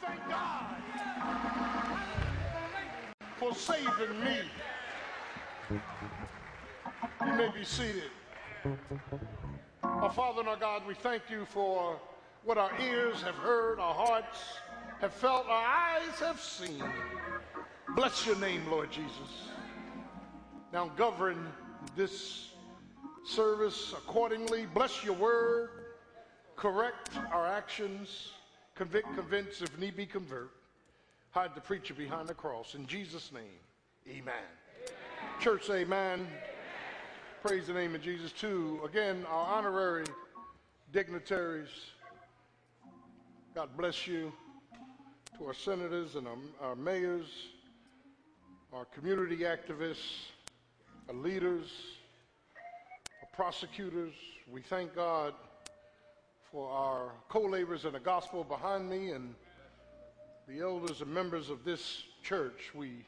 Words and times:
thank 0.00 0.28
God 0.28 0.76
for 3.36 3.54
saving 3.54 4.20
me. 4.24 4.38
You 5.70 7.32
may 7.34 7.48
be 7.48 7.64
seated. 7.64 8.10
Our 9.82 10.10
Father 10.10 10.40
and 10.40 10.48
our 10.48 10.56
God, 10.56 10.86
we 10.86 10.94
thank 10.94 11.22
you 11.30 11.44
for 11.44 12.00
what 12.44 12.58
our 12.58 12.70
ears 12.80 13.22
have 13.22 13.34
heard, 13.34 13.78
our 13.78 13.94
hearts 13.94 14.38
have 15.00 15.12
felt, 15.12 15.46
our 15.48 15.64
eyes 15.64 16.18
have 16.20 16.40
seen. 16.40 16.82
Bless 17.94 18.26
your 18.26 18.36
name, 18.36 18.68
Lord 18.70 18.90
Jesus. 18.90 19.50
Now 20.72 20.90
govern 20.96 21.46
this 21.96 22.50
service 23.24 23.92
accordingly. 23.92 24.66
Bless 24.66 25.04
your 25.04 25.14
word. 25.14 25.70
Correct 26.56 27.10
our 27.32 27.46
actions. 27.46 28.32
Convict, 28.78 29.12
convince, 29.16 29.60
if 29.60 29.76
need 29.76 29.96
be, 29.96 30.06
convert. 30.06 30.52
Hide 31.32 31.52
the 31.56 31.60
preacher 31.60 31.94
behind 31.94 32.28
the 32.28 32.34
cross. 32.34 32.76
In 32.76 32.86
Jesus' 32.86 33.32
name, 33.32 33.42
amen. 34.06 34.22
amen. 34.22 35.34
Church, 35.40 35.68
amen. 35.68 36.20
amen. 36.20 36.28
Praise 37.42 37.66
the 37.66 37.72
name 37.72 37.96
of 37.96 38.02
Jesus, 38.02 38.30
too. 38.30 38.80
Again, 38.84 39.26
our 39.28 39.58
honorary 39.58 40.04
dignitaries, 40.92 41.70
God 43.52 43.68
bless 43.76 44.06
you. 44.06 44.32
To 45.38 45.46
our 45.46 45.54
senators 45.54 46.14
and 46.14 46.28
our, 46.28 46.36
our 46.62 46.76
mayors, 46.76 47.26
our 48.72 48.84
community 48.84 49.38
activists, 49.38 50.26
our 51.08 51.16
leaders, 51.16 51.66
our 53.22 53.28
prosecutors, 53.32 54.14
we 54.48 54.62
thank 54.62 54.94
God 54.94 55.34
for 56.52 56.70
our 56.70 57.12
co-laborers 57.28 57.84
in 57.84 57.92
the 57.92 58.00
gospel 58.00 58.42
behind 58.44 58.88
me 58.88 59.10
and 59.10 59.34
the 60.46 60.60
elders 60.60 61.02
and 61.02 61.12
members 61.12 61.50
of 61.50 61.64
this 61.64 62.04
church. 62.22 62.70
We 62.74 63.04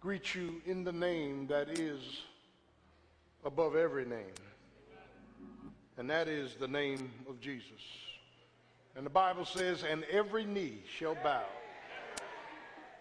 greet 0.00 0.34
you 0.34 0.60
in 0.66 0.84
the 0.84 0.92
name 0.92 1.46
that 1.46 1.78
is 1.78 2.00
above 3.44 3.76
every 3.76 4.04
name, 4.04 4.34
and 5.96 6.10
that 6.10 6.26
is 6.28 6.54
the 6.54 6.68
name 6.68 7.10
of 7.28 7.40
Jesus. 7.40 7.82
And 8.96 9.06
the 9.06 9.10
Bible 9.10 9.44
says, 9.44 9.84
and 9.88 10.02
every 10.10 10.44
knee 10.44 10.82
shall 10.98 11.14
bow, 11.22 11.44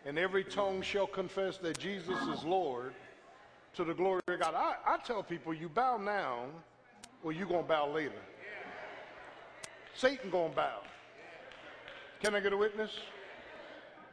and 0.06 0.20
every 0.20 0.44
tongue 0.44 0.84
shall 0.84 1.08
confess 1.08 1.58
that 1.58 1.80
Jesus 1.80 2.22
is 2.28 2.44
Lord 2.44 2.94
to 3.74 3.84
the 3.84 3.96
glory 3.96 4.22
of 4.28 4.40
God. 4.40 4.54
I, 4.56 4.76
I 4.86 4.98
tell 4.98 5.24
people, 5.24 5.56
you 5.56 5.70
bow 5.70 5.98
now, 5.98 6.46
or 7.24 7.32
you're 7.32 7.48
going 7.48 7.64
to 7.64 7.68
bow 7.68 7.92
later. 7.92 8.22
Satan 9.98 10.30
going 10.30 10.52
to 10.52 10.56
bow. 10.56 10.82
Can 12.22 12.36
I 12.36 12.40
get 12.40 12.54
a 12.54 12.58
witness? 12.58 12.92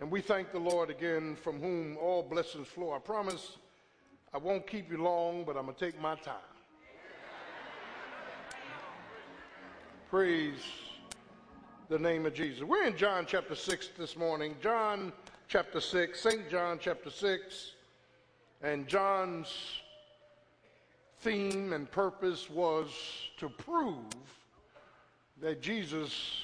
And 0.01 0.11
we 0.11 0.23
thank 0.23 0.51
the 0.51 0.59
Lord 0.59 0.89
again 0.89 1.37
from 1.37 1.61
whom 1.61 1.99
all 1.99 2.23
blessings 2.23 2.69
flow. 2.69 2.95
I 2.95 2.99
promise 2.99 3.59
I 4.33 4.39
won't 4.39 4.67
keep 4.67 4.91
you 4.91 5.03
long, 5.03 5.45
but 5.45 5.59
I'm 5.59 5.67
going 5.67 5.77
to 5.77 5.85
take 5.85 6.01
my 6.01 6.15
time. 6.15 6.37
Praise 10.09 10.63
the 11.91 11.99
name 11.99 12.25
of 12.25 12.33
Jesus. 12.33 12.63
We're 12.63 12.87
in 12.87 12.97
John 12.97 13.27
chapter 13.29 13.55
6 13.55 13.91
this 13.99 14.17
morning. 14.17 14.57
John 14.63 15.13
chapter 15.49 15.83
6, 15.83 16.19
St. 16.19 16.49
John 16.49 16.79
chapter 16.81 17.11
6. 17.11 17.73
And 18.63 18.89
John's 18.89 19.53
theme 21.21 21.75
and 21.75 21.91
purpose 21.91 22.49
was 22.49 22.89
to 23.37 23.51
prove 23.51 24.07
that 25.41 25.61
Jesus 25.61 26.43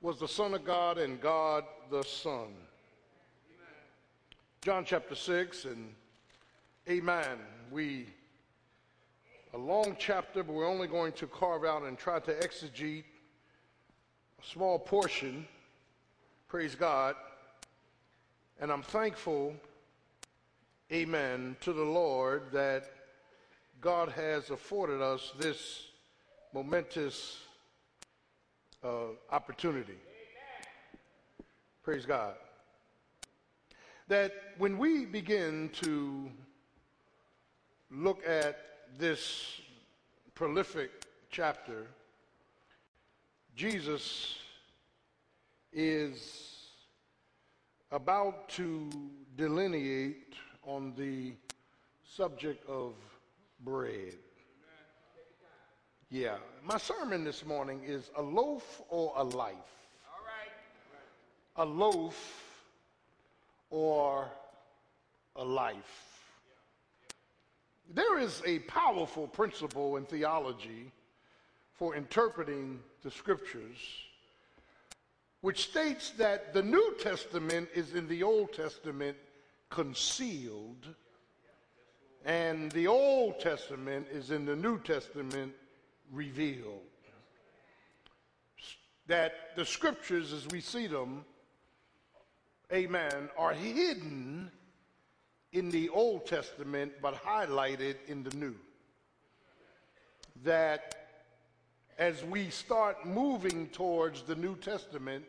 was 0.00 0.18
the 0.18 0.28
Son 0.28 0.54
of 0.54 0.64
God 0.64 0.98
and 0.98 1.20
God 1.20 1.64
the 1.90 2.02
Son. 2.02 2.48
John 4.62 4.84
chapter 4.84 5.14
6 5.14 5.64
and 5.64 5.92
amen. 6.88 7.38
We, 7.70 8.06
a 9.54 9.58
long 9.58 9.96
chapter, 9.98 10.42
but 10.42 10.52
we're 10.54 10.68
only 10.68 10.88
going 10.88 11.12
to 11.12 11.26
carve 11.26 11.64
out 11.64 11.82
and 11.82 11.98
try 11.98 12.20
to 12.20 12.32
exegete 12.34 13.04
a 14.42 14.46
small 14.46 14.78
portion. 14.78 15.46
Praise 16.48 16.74
God. 16.74 17.16
And 18.60 18.72
I'm 18.72 18.82
thankful, 18.82 19.54
amen, 20.92 21.56
to 21.60 21.72
the 21.72 21.84
Lord 21.84 22.44
that 22.52 22.90
God 23.80 24.10
has 24.10 24.50
afforded 24.50 25.02
us 25.02 25.32
this 25.38 25.88
momentous 26.54 27.38
uh, 28.86 29.34
opportunity. 29.34 29.98
Praise 31.82 32.06
God. 32.06 32.34
That 34.08 34.32
when 34.58 34.78
we 34.78 35.04
begin 35.04 35.70
to 35.82 36.30
look 37.90 38.20
at 38.26 38.58
this 38.96 39.60
prolific 40.34 40.90
chapter, 41.30 41.86
Jesus 43.56 44.36
is 45.72 46.68
about 47.90 48.48
to 48.50 48.90
delineate 49.36 50.34
on 50.62 50.92
the 50.96 51.32
subject 52.04 52.68
of 52.68 52.94
bread. 53.64 54.14
Yeah, 56.18 56.36
my 56.64 56.78
sermon 56.78 57.24
this 57.24 57.44
morning 57.44 57.82
is 57.84 58.10
a 58.16 58.22
loaf 58.22 58.80
or 58.88 59.12
a 59.16 59.22
life. 59.22 59.52
All 60.08 60.24
right. 60.24 60.50
A 61.56 61.64
loaf 61.66 62.42
or 63.68 64.26
a 65.36 65.44
life. 65.44 66.22
There 67.92 68.18
is 68.18 68.42
a 68.46 68.60
powerful 68.60 69.26
principle 69.26 69.98
in 69.98 70.06
theology 70.06 70.90
for 71.74 71.94
interpreting 71.94 72.78
the 73.02 73.10
scriptures, 73.10 73.76
which 75.42 75.64
states 75.64 76.12
that 76.12 76.54
the 76.54 76.62
New 76.62 76.94
Testament 76.98 77.68
is 77.74 77.94
in 77.94 78.08
the 78.08 78.22
Old 78.22 78.54
Testament 78.54 79.18
concealed, 79.68 80.94
and 82.24 82.72
the 82.72 82.86
Old 82.86 83.38
Testament 83.38 84.06
is 84.10 84.30
in 84.30 84.46
the 84.46 84.56
New 84.56 84.78
Testament 84.78 85.52
revealed. 86.12 86.82
That 89.06 89.56
the 89.56 89.64
scriptures, 89.64 90.32
as 90.32 90.46
we 90.48 90.60
see 90.60 90.86
them, 90.86 91.24
amen, 92.72 93.30
are 93.38 93.52
hidden 93.52 94.50
in 95.52 95.70
the 95.70 95.88
Old 95.90 96.26
Testament 96.26 96.92
but 97.00 97.14
highlighted 97.14 97.96
in 98.08 98.24
the 98.24 98.36
New. 98.36 98.54
That 100.44 100.96
as 101.98 102.24
we 102.24 102.50
start 102.50 103.06
moving 103.06 103.68
towards 103.68 104.22
the 104.22 104.34
New 104.34 104.56
Testament, 104.56 105.24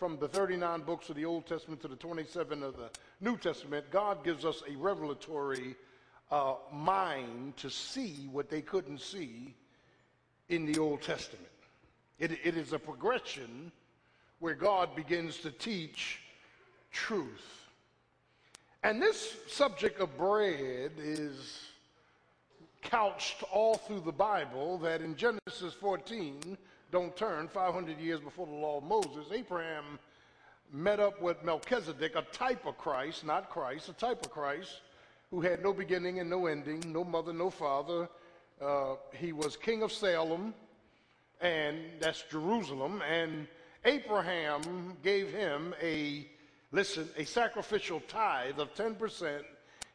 from 0.00 0.18
the 0.18 0.28
39 0.28 0.80
books 0.80 1.10
of 1.10 1.16
the 1.16 1.26
Old 1.26 1.46
Testament 1.46 1.82
to 1.82 1.88
the 1.88 1.94
27 1.94 2.62
of 2.62 2.74
the 2.74 2.88
New 3.20 3.36
Testament, 3.36 3.84
God 3.90 4.24
gives 4.24 4.46
us 4.46 4.62
a 4.66 4.74
revelatory 4.76 5.76
uh, 6.30 6.54
mind 6.72 7.58
to 7.58 7.68
see 7.68 8.26
what 8.32 8.48
they 8.48 8.62
couldn't 8.62 9.02
see 9.02 9.54
in 10.50 10.66
the 10.66 10.78
Old 10.78 11.00
Testament. 11.00 11.46
It, 12.18 12.32
it 12.44 12.56
is 12.56 12.74
a 12.74 12.78
progression 12.78 13.72
where 14.40 14.54
God 14.54 14.94
begins 14.94 15.38
to 15.38 15.50
teach 15.50 16.20
truth. 16.92 17.66
And 18.82 19.00
this 19.00 19.36
subject 19.46 20.00
of 20.00 20.16
bread 20.18 20.92
is 20.98 21.60
couched 22.82 23.42
all 23.52 23.76
through 23.76 24.00
the 24.00 24.12
Bible 24.12 24.78
that 24.78 25.02
in 25.02 25.14
Genesis 25.14 25.72
14, 25.80 26.58
don't 26.90 27.16
turn, 27.16 27.46
500 27.46 27.98
years 27.98 28.20
before 28.20 28.46
the 28.46 28.52
law 28.52 28.78
of 28.78 28.84
Moses, 28.84 29.26
Abraham 29.32 29.98
met 30.72 30.98
up 30.98 31.20
with 31.22 31.42
Melchizedek, 31.44 32.16
a 32.16 32.22
type 32.32 32.66
of 32.66 32.76
Christ, 32.78 33.24
not 33.24 33.50
Christ, 33.50 33.88
a 33.88 33.92
type 33.92 34.24
of 34.24 34.30
Christ, 34.32 34.80
who 35.30 35.40
had 35.40 35.62
no 35.62 35.72
beginning 35.72 36.18
and 36.18 36.28
no 36.28 36.46
ending, 36.46 36.82
no 36.86 37.04
mother, 37.04 37.32
no 37.32 37.50
father, 37.50 38.08
uh, 38.60 38.96
he 39.14 39.32
was 39.32 39.56
king 39.56 39.82
of 39.82 39.92
Salem, 39.92 40.54
and 41.40 41.78
that's 42.00 42.22
Jerusalem, 42.30 43.02
and 43.08 43.46
Abraham 43.84 44.96
gave 45.02 45.32
him 45.32 45.74
a, 45.82 46.28
listen, 46.70 47.08
a 47.16 47.24
sacrificial 47.24 48.00
tithe 48.08 48.58
of 48.58 48.74
10%. 48.74 49.42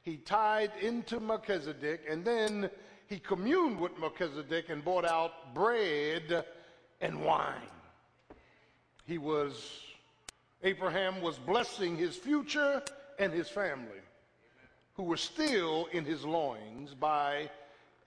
He 0.02 0.18
tied 0.18 0.72
into 0.82 1.20
Melchizedek, 1.20 2.02
and 2.10 2.26
then 2.26 2.70
he 3.08 3.20
communed 3.20 3.80
with 3.80 3.98
Melchizedek 4.00 4.70
and 4.70 4.84
brought 4.84 5.06
out 5.06 5.54
bread 5.54 6.46
and 7.02 7.24
wine. 7.24 7.70
He 9.06 9.20
was, 9.20 9.82
Abraham 10.64 11.22
was 11.22 11.38
blessing 11.38 11.96
his 11.96 12.16
future 12.16 12.82
and 13.20 13.32
his 13.32 13.48
family, 13.48 14.02
who 14.96 15.04
were 15.04 15.18
still 15.18 15.88
in 15.92 16.06
his 16.06 16.26
loins 16.26 16.96
by 16.96 17.50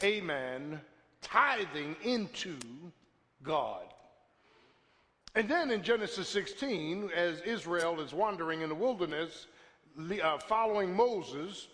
amen, 0.02 0.80
tithing 1.22 1.96
into 2.02 2.56
God. 3.42 3.82
And 5.34 5.48
then 5.48 5.70
in 5.70 5.82
Genesis 5.82 6.28
16, 6.28 7.10
as 7.14 7.40
Israel 7.42 8.00
is 8.00 8.12
wandering 8.12 8.62
in 8.62 8.68
the 8.68 8.74
wilderness, 8.74 9.46
uh, 10.22 10.38
following 10.38 10.94
Moses, 10.94 11.68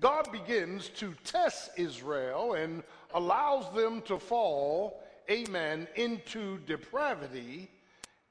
God 0.00 0.30
begins 0.32 0.88
to 0.90 1.14
test 1.24 1.70
Israel 1.76 2.54
and 2.54 2.82
allows 3.14 3.72
them 3.74 4.02
to 4.02 4.18
fall, 4.18 5.02
amen, 5.30 5.86
into 5.96 6.58
depravity 6.66 7.70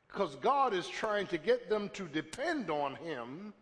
because 0.07 0.35
God 0.35 0.73
is 0.73 0.87
trying 0.87 1.27
to 1.27 1.37
get 1.37 1.69
them 1.69 1.89
to 1.94 2.07
depend 2.07 2.69
on 2.69 2.95
Him. 2.95 3.53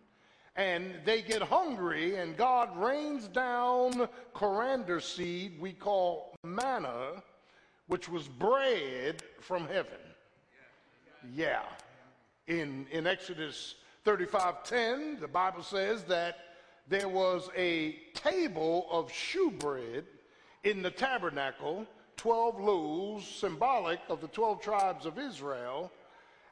And 0.60 0.96
they 1.06 1.22
get 1.22 1.42
hungry, 1.42 2.18
and 2.18 2.36
God 2.36 2.76
rains 2.78 3.30
down 3.30 4.10
coriander 4.34 5.00
seed 5.00 5.58
we 5.58 5.72
call 5.72 6.36
manna, 6.44 7.24
which 7.88 8.10
was 8.10 8.28
bread 8.28 9.24
from 9.40 9.66
heaven. 9.68 10.02
Yeah. 11.34 11.64
In, 12.48 12.88
in 12.92 13.08
Exodus 13.08 13.76
35:10, 14.06 15.22
the 15.22 15.30
Bible 15.30 15.64
says 15.64 16.04
that 16.04 16.40
there 16.90 17.08
was 17.08 17.50
a 17.56 17.94
table 18.14 18.86
of 18.92 19.10
shewbread 19.14 20.04
in 20.66 20.82
the 20.82 20.92
tabernacle, 20.92 21.88
12 22.18 22.60
loaves, 22.60 23.26
symbolic 23.26 24.02
of 24.10 24.20
the 24.20 24.28
12 24.28 24.62
tribes 24.62 25.06
of 25.06 25.18
Israel. 25.18 25.90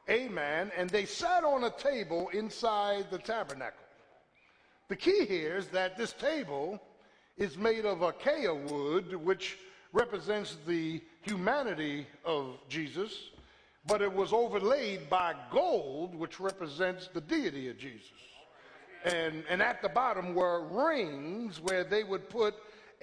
Amen. 0.08 0.72
And 0.78 0.88
they 0.88 1.04
sat 1.04 1.44
on 1.44 1.64
a 1.64 1.70
table 1.70 2.30
inside 2.30 3.10
the 3.10 3.18
tabernacle. 3.18 3.84
The 4.88 4.96
key 4.96 5.26
here 5.26 5.56
is 5.56 5.68
that 5.68 5.98
this 5.98 6.14
table 6.14 6.80
is 7.36 7.58
made 7.58 7.84
of 7.84 8.00
acacia 8.00 8.54
wood, 8.54 9.14
which 9.14 9.58
represents 9.92 10.56
the 10.66 11.02
humanity 11.20 12.06
of 12.24 12.58
Jesus, 12.70 13.30
but 13.86 14.00
it 14.00 14.10
was 14.12 14.32
overlaid 14.32 15.10
by 15.10 15.34
gold, 15.50 16.14
which 16.14 16.40
represents 16.40 17.08
the 17.08 17.20
deity 17.20 17.68
of 17.68 17.76
Jesus. 17.76 18.10
And, 19.04 19.44
and 19.48 19.62
at 19.62 19.82
the 19.82 19.90
bottom 19.90 20.34
were 20.34 20.66
rings 20.66 21.60
where 21.60 21.84
they 21.84 22.02
would 22.02 22.30
put, 22.30 22.54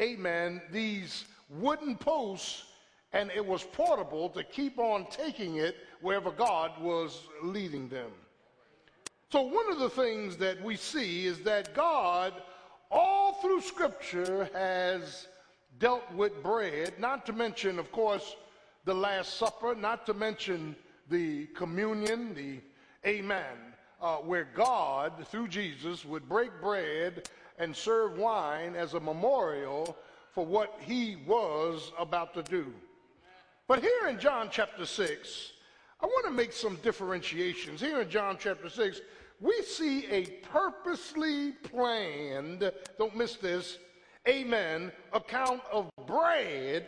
amen, 0.01 0.63
these 0.71 1.25
wooden 1.49 1.95
posts, 1.95 2.65
and 3.13 3.31
it 3.31 3.45
was 3.45 3.63
portable 3.63 4.29
to 4.29 4.43
keep 4.43 4.79
on 4.79 5.05
taking 5.11 5.57
it 5.57 5.77
wherever 6.01 6.31
God 6.31 6.71
was 6.81 7.21
leading 7.43 7.87
them. 7.89 8.11
So, 9.31 9.41
one 9.41 9.71
of 9.71 9.79
the 9.79 9.89
things 9.89 10.37
that 10.37 10.61
we 10.63 10.75
see 10.75 11.25
is 11.25 11.39
that 11.41 11.73
God, 11.73 12.33
all 12.91 13.33
through 13.41 13.61
Scripture, 13.61 14.49
has 14.53 15.27
dealt 15.79 16.09
with 16.13 16.43
bread, 16.43 16.93
not 16.99 17.25
to 17.25 17.33
mention, 17.33 17.79
of 17.79 17.91
course, 17.91 18.35
the 18.85 18.93
Last 18.93 19.37
Supper, 19.37 19.73
not 19.75 20.05
to 20.05 20.13
mention 20.13 20.75
the 21.09 21.47
communion, 21.47 22.33
the 22.35 22.59
Amen, 23.05 23.73
uh, 24.01 24.17
where 24.17 24.47
God, 24.55 25.13
through 25.27 25.47
Jesus, 25.47 26.05
would 26.05 26.29
break 26.29 26.49
bread 26.61 27.29
and 27.57 27.75
serve 27.75 28.17
wine 28.17 28.75
as 28.75 28.93
a 28.93 28.99
memorial 28.99 29.97
for 30.33 30.45
what 30.45 30.77
he 30.81 31.17
was 31.27 31.91
about 31.97 32.33
to 32.35 32.43
do. 32.43 32.73
But 33.67 33.81
here 33.81 34.07
in 34.07 34.19
John 34.19 34.49
chapter 34.51 34.85
6, 34.85 35.51
I 36.05 36.07
want 36.07 36.27
to 36.27 36.31
make 36.33 36.53
some 36.53 36.75
differentiations. 36.83 37.81
Here 37.81 37.99
in 37.99 38.11
John 38.11 38.37
chapter 38.39 38.69
6, 38.69 39.01
we 39.41 39.59
see 39.63 40.05
a 40.05 40.25
purposely 40.53 41.53
planned, 41.63 42.71
don't 42.99 43.15
miss 43.15 43.37
this, 43.37 43.79
amen, 44.27 44.91
account 45.13 45.61
of 45.71 45.89
bread, 46.05 46.85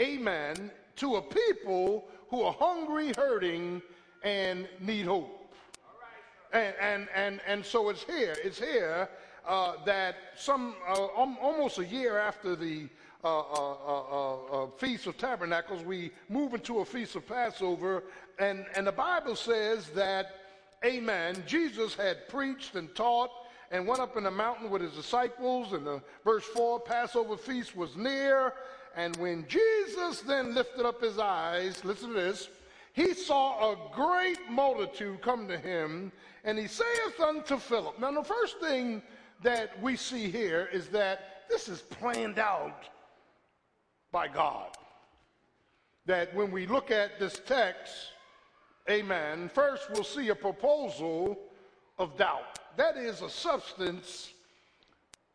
amen, 0.00 0.70
to 0.94 1.16
a 1.16 1.22
people 1.22 2.04
who 2.30 2.42
are 2.42 2.52
hungry, 2.52 3.12
hurting, 3.16 3.82
and 4.22 4.68
need 4.78 5.06
hope. 5.06 5.52
And, 6.52 6.72
and, 6.80 7.08
and, 7.16 7.40
and 7.48 7.66
so 7.66 7.88
it's 7.88 8.04
here, 8.04 8.36
it's 8.44 8.60
here 8.60 9.08
uh, 9.44 9.72
that 9.86 10.18
some, 10.36 10.76
uh, 10.88 11.08
um, 11.20 11.36
almost 11.42 11.78
a 11.78 11.84
year 11.84 12.16
after 12.16 12.54
the 12.54 12.88
uh, 13.26 13.40
uh, 13.40 14.02
uh, 14.12 14.36
uh, 14.64 14.66
Feast 14.78 15.08
of 15.08 15.18
Tabernacles, 15.18 15.82
we 15.82 16.12
move 16.28 16.54
into 16.54 16.78
a 16.78 16.84
Feast 16.84 17.16
of 17.16 17.26
Passover, 17.26 18.04
and, 18.38 18.64
and 18.76 18.86
the 18.86 18.92
Bible 18.92 19.34
says 19.34 19.88
that, 19.90 20.26
amen, 20.84 21.42
Jesus 21.44 21.94
had 21.94 22.28
preached 22.28 22.76
and 22.76 22.94
taught 22.94 23.30
and 23.72 23.84
went 23.84 24.00
up 24.00 24.16
in 24.16 24.22
the 24.22 24.30
mountain 24.30 24.70
with 24.70 24.80
his 24.80 24.92
disciples, 24.92 25.72
and 25.72 25.84
the 25.84 26.00
verse 26.24 26.44
4, 26.44 26.78
Passover 26.80 27.36
feast 27.36 27.76
was 27.76 27.96
near, 27.96 28.52
and 28.94 29.16
when 29.16 29.44
Jesus 29.48 30.20
then 30.20 30.54
lifted 30.54 30.86
up 30.86 31.02
his 31.02 31.18
eyes, 31.18 31.84
listen 31.84 32.10
to 32.10 32.14
this, 32.14 32.48
he 32.92 33.12
saw 33.12 33.72
a 33.72 33.76
great 33.92 34.38
multitude 34.48 35.20
come 35.20 35.48
to 35.48 35.58
him, 35.58 36.12
and 36.44 36.56
he 36.56 36.68
saith 36.68 37.20
unto 37.20 37.58
Philip. 37.58 37.98
Now, 37.98 38.12
the 38.12 38.22
first 38.22 38.60
thing 38.60 39.02
that 39.42 39.82
we 39.82 39.96
see 39.96 40.30
here 40.30 40.68
is 40.72 40.86
that 40.88 41.42
this 41.48 41.68
is 41.68 41.82
planned 41.82 42.38
out 42.38 42.84
by 44.16 44.28
God. 44.28 44.68
That 46.06 46.34
when 46.34 46.50
we 46.50 46.66
look 46.66 46.90
at 46.90 47.20
this 47.20 47.38
text, 47.44 47.92
amen, 48.88 49.50
first 49.52 49.90
we'll 49.90 50.04
see 50.04 50.30
a 50.30 50.34
proposal 50.34 51.38
of 51.98 52.16
doubt. 52.16 52.58
That 52.78 52.96
is 52.96 53.20
a 53.20 53.28
substance 53.28 54.30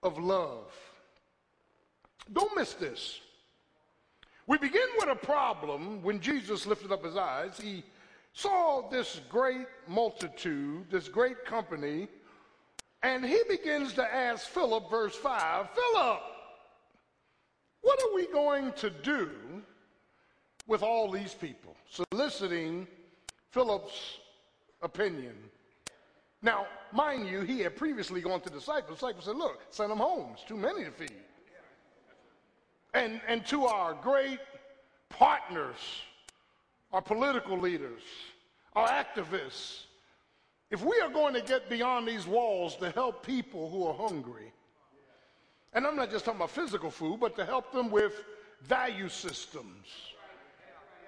of 0.02 0.18
love. 0.18 0.74
Don't 2.34 2.58
miss 2.58 2.74
this. 2.74 3.20
We 4.48 4.58
begin 4.58 4.90
with 4.98 5.10
a 5.10 5.26
problem 5.28 6.02
when 6.02 6.20
Jesus 6.20 6.66
lifted 6.66 6.92
up 6.92 7.06
his 7.06 7.18
eyes. 7.18 7.60
He 7.62 7.84
saw 8.34 8.90
this 8.90 9.22
great 9.30 9.68
multitude, 9.88 10.90
this 10.90 11.08
great 11.08 11.46
company, 11.46 12.08
and 13.04 13.24
he 13.24 13.42
begins 13.48 13.94
to 13.94 14.04
ask 14.04 14.48
Philip, 14.48 14.90
verse 14.90 15.16
5 15.16 15.68
Philip, 15.70 16.31
what 17.82 18.02
are 18.02 18.16
we 18.16 18.28
going 18.28 18.72
to 18.74 18.90
do 18.90 19.30
with 20.68 20.84
all 20.84 21.10
these 21.10 21.34
people? 21.34 21.76
Soliciting 21.90 22.88
Philip's 23.52 24.20
opinion. 24.82 25.36
Now, 26.42 26.68
mind 26.92 27.28
you, 27.28 27.42
he 27.42 27.60
had 27.60 27.76
previously 27.76 28.22
gone 28.22 28.42
to 28.42 28.50
the 28.50 28.58
disciples. 28.58 29.00
Disciples 29.00 29.26
said, 29.26 29.36
Look, 29.36 29.62
send 29.70 29.92
them 29.92 30.00
home. 30.00 30.32
It's 30.34 30.44
too 30.44 30.58
many 30.58 30.84
to 30.84 30.92
feed 30.92 31.12
and, 32.94 33.22
and 33.28 33.46
to 33.48 33.66
our 33.66 33.94
great 33.94 34.40
partners, 35.10 35.78
our 36.92 37.02
political 37.02 37.58
leaders, 37.58 38.02
our 38.74 38.88
activists, 38.88 39.84
if 40.70 40.84
we 40.84 41.00
are 41.02 41.10
going 41.10 41.34
to 41.34 41.42
get 41.42 41.70
beyond 41.70 42.08
these 42.08 42.26
walls 42.26 42.76
to 42.78 42.92
help 42.92 43.26
people 43.26 43.70
who 43.70 43.86
are 43.86 43.94
hungry, 43.94 44.52
and 45.74 45.88
I'm 45.88 45.96
not 45.96 46.12
just 46.12 46.26
talking 46.26 46.40
about 46.40 46.52
physical 46.52 46.92
food, 46.92 47.20
but 47.20 47.36
to 47.38 47.46
help 47.46 47.72
them 47.72 47.90
with 47.90 48.24
value 48.64 49.10
systems, 49.10 49.88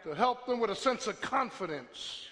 to 0.03 0.13
help 0.13 0.46
them 0.46 0.60
with 0.60 0.70
a 0.70 0.75
sense 0.75 1.08
of 1.08 1.20
confidence, 1.22 2.27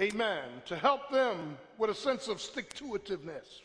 amen, 0.00 0.44
to 0.66 0.76
help 0.76 1.10
them 1.10 1.56
with 1.78 1.90
a 1.90 1.94
sense 1.94 2.28
of 2.28 2.40
stick 2.40 2.72
to 2.74 2.84
itiveness, 2.84 3.60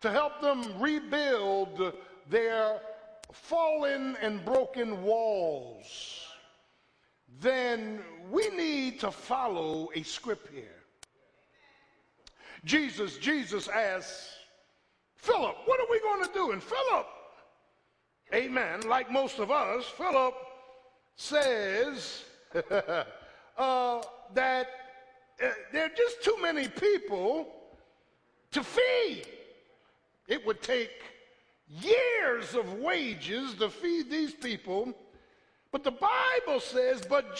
to 0.00 0.10
help 0.10 0.40
them 0.40 0.80
rebuild 0.80 1.92
their 2.28 2.80
fallen 3.32 4.16
and 4.20 4.44
broken 4.44 5.02
walls, 5.02 6.26
then 7.40 8.00
we 8.30 8.48
need 8.50 9.00
to 9.00 9.10
follow 9.10 9.88
a 9.94 10.02
script 10.02 10.52
here. 10.52 10.82
Jesus, 12.64 13.18
Jesus 13.18 13.68
asks 13.68 14.36
Philip, 15.16 15.56
what 15.64 15.80
are 15.80 15.86
we 15.90 16.00
going 16.00 16.24
to 16.24 16.32
do? 16.32 16.50
And 16.52 16.62
Philip, 16.62 17.06
amen, 18.34 18.88
like 18.88 19.10
most 19.10 19.38
of 19.38 19.50
us, 19.50 19.84
Philip 19.84 20.34
says 21.16 22.24
uh, 23.58 24.02
that 24.34 24.68
uh, 25.42 25.48
there 25.72 25.86
are 25.86 25.96
just 25.96 26.22
too 26.22 26.36
many 26.40 26.68
people 26.68 27.48
to 28.52 28.62
feed. 28.62 29.24
It 30.28 30.44
would 30.46 30.62
take 30.62 30.90
years 31.68 32.54
of 32.54 32.74
wages 32.74 33.54
to 33.54 33.68
feed 33.68 34.10
these 34.10 34.34
people. 34.34 34.94
But 35.72 35.84
the 35.84 35.90
Bible 35.90 36.60
says, 36.60 37.02
but 37.08 37.38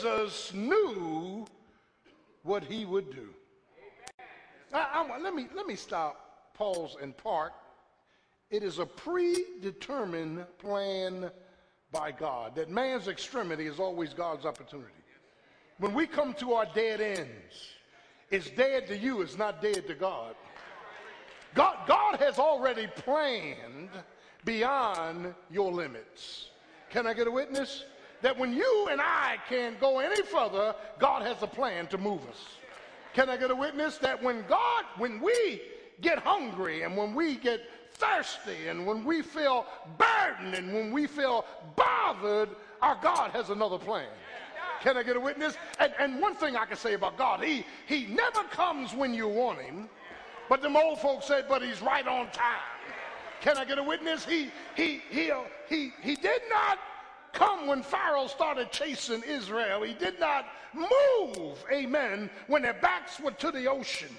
Jesus 0.00 0.54
knew 0.54 1.46
what 2.42 2.64
he 2.64 2.84
would 2.84 3.10
do. 3.10 3.28
I, 4.72 5.04
I, 5.10 5.18
let, 5.18 5.34
me, 5.34 5.48
let 5.54 5.66
me 5.66 5.74
stop, 5.74 6.29
pause, 6.60 6.96
and 7.00 7.16
park. 7.16 7.52
It 8.50 8.62
is 8.62 8.78
a 8.78 8.84
predetermined 8.84 10.44
plan 10.58 11.30
by 11.90 12.12
God 12.12 12.54
that 12.56 12.68
man's 12.68 13.08
extremity 13.08 13.66
is 13.66 13.80
always 13.80 14.12
God's 14.12 14.44
opportunity. 14.44 14.92
When 15.78 15.94
we 15.94 16.06
come 16.06 16.34
to 16.34 16.52
our 16.52 16.66
dead 16.74 17.00
ends, 17.00 17.54
it's 18.30 18.50
dead 18.50 18.86
to 18.88 18.96
you, 18.96 19.22
it's 19.22 19.38
not 19.38 19.62
dead 19.62 19.86
to 19.86 19.94
God. 19.94 20.34
God, 21.54 21.78
God 21.88 22.16
has 22.16 22.38
already 22.38 22.86
planned 22.88 23.88
beyond 24.44 25.34
your 25.50 25.72
limits. 25.72 26.50
Can 26.90 27.06
I 27.06 27.14
get 27.14 27.26
a 27.26 27.30
witness? 27.30 27.84
that 28.22 28.38
when 28.38 28.52
you 28.52 28.88
and 28.90 29.00
I 29.00 29.38
can't 29.48 29.80
go 29.80 29.98
any 29.98 30.20
further, 30.20 30.74
God 30.98 31.22
has 31.22 31.42
a 31.42 31.46
plan 31.46 31.86
to 31.86 31.96
move 31.96 32.20
us. 32.28 32.36
Can 33.14 33.30
I 33.30 33.38
get 33.38 33.50
a 33.50 33.56
witness 33.56 33.96
that 33.96 34.22
when 34.22 34.44
God, 34.46 34.84
when 34.98 35.22
we 35.22 35.62
get 36.00 36.18
hungry 36.18 36.82
and 36.82 36.96
when 36.96 37.14
we 37.14 37.36
get 37.36 37.60
thirsty 37.92 38.68
and 38.68 38.86
when 38.86 39.04
we 39.04 39.22
feel 39.22 39.66
burdened 39.98 40.54
and 40.54 40.72
when 40.72 40.90
we 40.90 41.06
feel 41.06 41.44
bothered, 41.76 42.48
our 42.82 42.98
God 43.02 43.30
has 43.32 43.50
another 43.50 43.78
plan. 43.78 44.08
Can 44.80 44.96
I 44.96 45.02
get 45.02 45.16
a 45.16 45.20
witness? 45.20 45.56
And, 45.78 45.92
and 45.98 46.20
one 46.20 46.34
thing 46.34 46.56
I 46.56 46.64
can 46.64 46.76
say 46.76 46.94
about 46.94 47.18
God, 47.18 47.44
he, 47.44 47.66
he 47.86 48.06
never 48.06 48.42
comes 48.44 48.94
when 48.94 49.12
you 49.12 49.28
want 49.28 49.60
him, 49.60 49.88
but 50.48 50.62
the 50.62 50.68
old 50.68 50.98
folks 51.00 51.26
said, 51.26 51.44
but 51.48 51.62
he's 51.62 51.82
right 51.82 52.06
on 52.06 52.30
time. 52.30 52.62
Can 53.42 53.58
I 53.58 53.64
get 53.64 53.78
a 53.78 53.82
witness? 53.82 54.24
He, 54.24 54.50
he, 54.74 55.02
he, 55.10 55.30
he, 55.68 55.92
he 56.02 56.14
did 56.16 56.42
not 56.48 56.78
come 57.32 57.66
when 57.66 57.82
Pharaoh 57.82 58.26
started 58.26 58.72
chasing 58.72 59.22
Israel. 59.22 59.82
He 59.82 59.94
did 59.94 60.18
not 60.18 60.46
move, 60.74 61.62
amen, 61.70 62.30
when 62.46 62.62
their 62.62 62.74
backs 62.74 63.20
were 63.20 63.32
to 63.32 63.50
the 63.50 63.66
ocean 63.66 64.14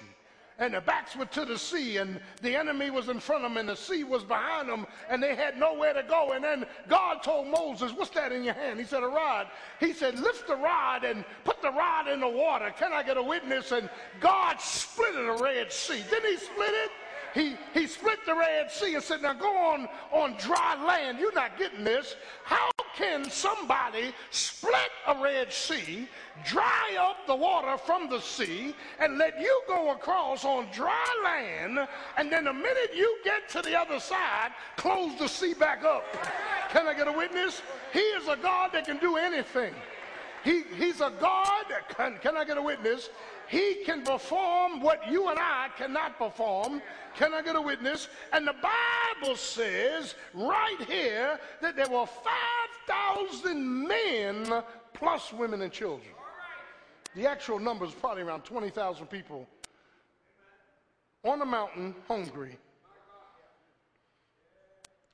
and 0.62 0.74
their 0.74 0.80
backs 0.80 1.16
were 1.16 1.26
to 1.26 1.44
the 1.44 1.58
sea, 1.58 1.96
and 1.96 2.20
the 2.40 2.54
enemy 2.54 2.88
was 2.88 3.08
in 3.08 3.18
front 3.18 3.44
of 3.44 3.50
them, 3.50 3.58
and 3.58 3.68
the 3.68 3.74
sea 3.74 4.04
was 4.04 4.22
behind 4.22 4.68
them, 4.68 4.86
and 5.10 5.20
they 5.20 5.34
had 5.34 5.58
nowhere 5.58 5.92
to 5.92 6.04
go. 6.04 6.32
And 6.32 6.44
then 6.44 6.64
God 6.88 7.20
told 7.20 7.48
Moses, 7.48 7.92
What's 7.92 8.10
that 8.10 8.30
in 8.30 8.44
your 8.44 8.54
hand? 8.54 8.78
He 8.78 8.86
said, 8.86 9.02
A 9.02 9.08
rod. 9.08 9.48
He 9.80 9.92
said, 9.92 10.20
Lift 10.20 10.46
the 10.46 10.54
rod 10.54 11.02
and 11.02 11.24
put 11.42 11.60
the 11.62 11.72
rod 11.72 12.06
in 12.06 12.20
the 12.20 12.28
water. 12.28 12.72
Can 12.78 12.92
I 12.92 13.02
get 13.02 13.16
a 13.16 13.22
witness? 13.22 13.72
And 13.72 13.90
God 14.20 14.60
split 14.60 15.14
the 15.14 15.38
Red 15.42 15.72
Sea. 15.72 16.00
Didn't 16.08 16.30
he 16.30 16.36
split 16.36 16.70
it? 16.70 16.90
he, 17.34 17.56
he 17.74 17.86
split 17.86 18.18
the 18.26 18.34
Red 18.34 18.70
Sea 18.70 18.94
and 18.94 19.02
said, 19.02 19.22
Now 19.22 19.32
go 19.32 19.56
on 19.56 19.88
on 20.12 20.36
dry 20.38 20.82
land. 20.84 21.18
You're 21.18 21.34
not 21.34 21.58
getting 21.58 21.82
this. 21.82 22.14
How 22.44 22.71
can 22.96 23.28
somebody 23.30 24.12
split 24.30 24.90
a 25.06 25.22
Red 25.22 25.52
Sea, 25.52 26.08
dry 26.44 26.96
up 26.98 27.26
the 27.26 27.34
water 27.34 27.76
from 27.76 28.08
the 28.08 28.20
sea, 28.20 28.74
and 28.98 29.18
let 29.18 29.40
you 29.40 29.62
go 29.66 29.92
across 29.92 30.44
on 30.44 30.66
dry 30.72 31.06
land, 31.24 31.86
and 32.16 32.30
then 32.30 32.44
the 32.44 32.52
minute 32.52 32.94
you 32.94 33.18
get 33.24 33.48
to 33.50 33.62
the 33.62 33.78
other 33.78 34.00
side, 34.00 34.50
close 34.76 35.18
the 35.18 35.28
sea 35.28 35.54
back 35.54 35.84
up? 35.84 36.04
Can 36.70 36.86
I 36.86 36.94
get 36.94 37.08
a 37.08 37.12
witness? 37.12 37.62
He 37.92 38.00
is 38.00 38.28
a 38.28 38.36
God 38.36 38.70
that 38.72 38.86
can 38.86 38.98
do 38.98 39.16
anything. 39.16 39.74
He, 40.44 40.62
he's 40.76 41.00
a 41.00 41.12
God. 41.20 41.64
Can, 41.96 42.18
can 42.18 42.36
I 42.36 42.44
get 42.44 42.58
a 42.58 42.62
witness? 42.62 43.10
He 43.48 43.82
can 43.84 44.02
perform 44.02 44.80
what 44.80 45.10
you 45.10 45.28
and 45.28 45.38
I 45.38 45.68
cannot 45.76 46.18
perform. 46.18 46.82
Can 47.14 47.34
I 47.34 47.42
get 47.42 47.54
a 47.54 47.60
witness? 47.60 48.08
And 48.32 48.46
the 48.46 48.54
Bible 48.54 49.36
says 49.36 50.14
right 50.34 50.80
here 50.86 51.38
that 51.60 51.76
there 51.76 51.88
were 51.88 52.06
5,000 52.06 53.88
men 53.88 54.62
plus 54.94 55.32
women 55.32 55.62
and 55.62 55.70
children. 55.70 56.08
The 57.14 57.26
actual 57.26 57.58
number 57.58 57.84
is 57.84 57.92
probably 57.92 58.22
around 58.22 58.42
20,000 58.42 59.06
people 59.06 59.46
on 61.24 61.38
the 61.38 61.44
mountain 61.44 61.94
hungry. 62.08 62.58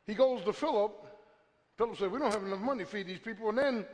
He 0.06 0.14
goes 0.14 0.42
to 0.44 0.52
Philip. 0.52 0.92
Philip 1.76 1.98
said, 1.98 2.10
We 2.10 2.18
don't 2.18 2.32
have 2.32 2.42
enough 2.42 2.60
money 2.60 2.84
to 2.84 2.90
feed 2.90 3.06
these 3.06 3.18
people. 3.18 3.48
And 3.50 3.58
then 3.58 3.86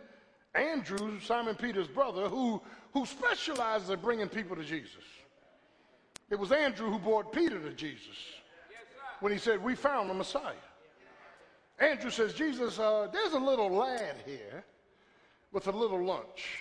Andrew, 0.54 1.18
Simon 1.20 1.56
Peter's 1.56 1.88
brother, 1.88 2.28
who, 2.28 2.62
who 2.92 3.04
specializes 3.06 3.90
in 3.90 3.99
bringing 4.00 4.28
people 4.28 4.54
to 4.56 4.64
Jesus. 4.64 5.02
It 6.30 6.38
was 6.38 6.52
Andrew 6.52 6.90
who 6.90 6.99
brought 6.99 7.32
Peter 7.32 7.58
to 7.61 7.73
Jesus 7.73 8.16
when 9.20 9.32
he 9.32 9.38
said, 9.38 9.62
We 9.62 9.75
found 9.75 10.08
the 10.08 10.14
Messiah. 10.14 10.54
Andrew 11.78 12.11
says, 12.11 12.34
Jesus, 12.34 12.78
uh, 12.78 13.08
there's 13.12 13.32
a 13.32 13.38
little 13.38 13.70
lad 13.70 14.16
here 14.25 14.64
with 15.52 15.66
a 15.66 15.73
little 15.73 16.04
lunch. 16.04 16.61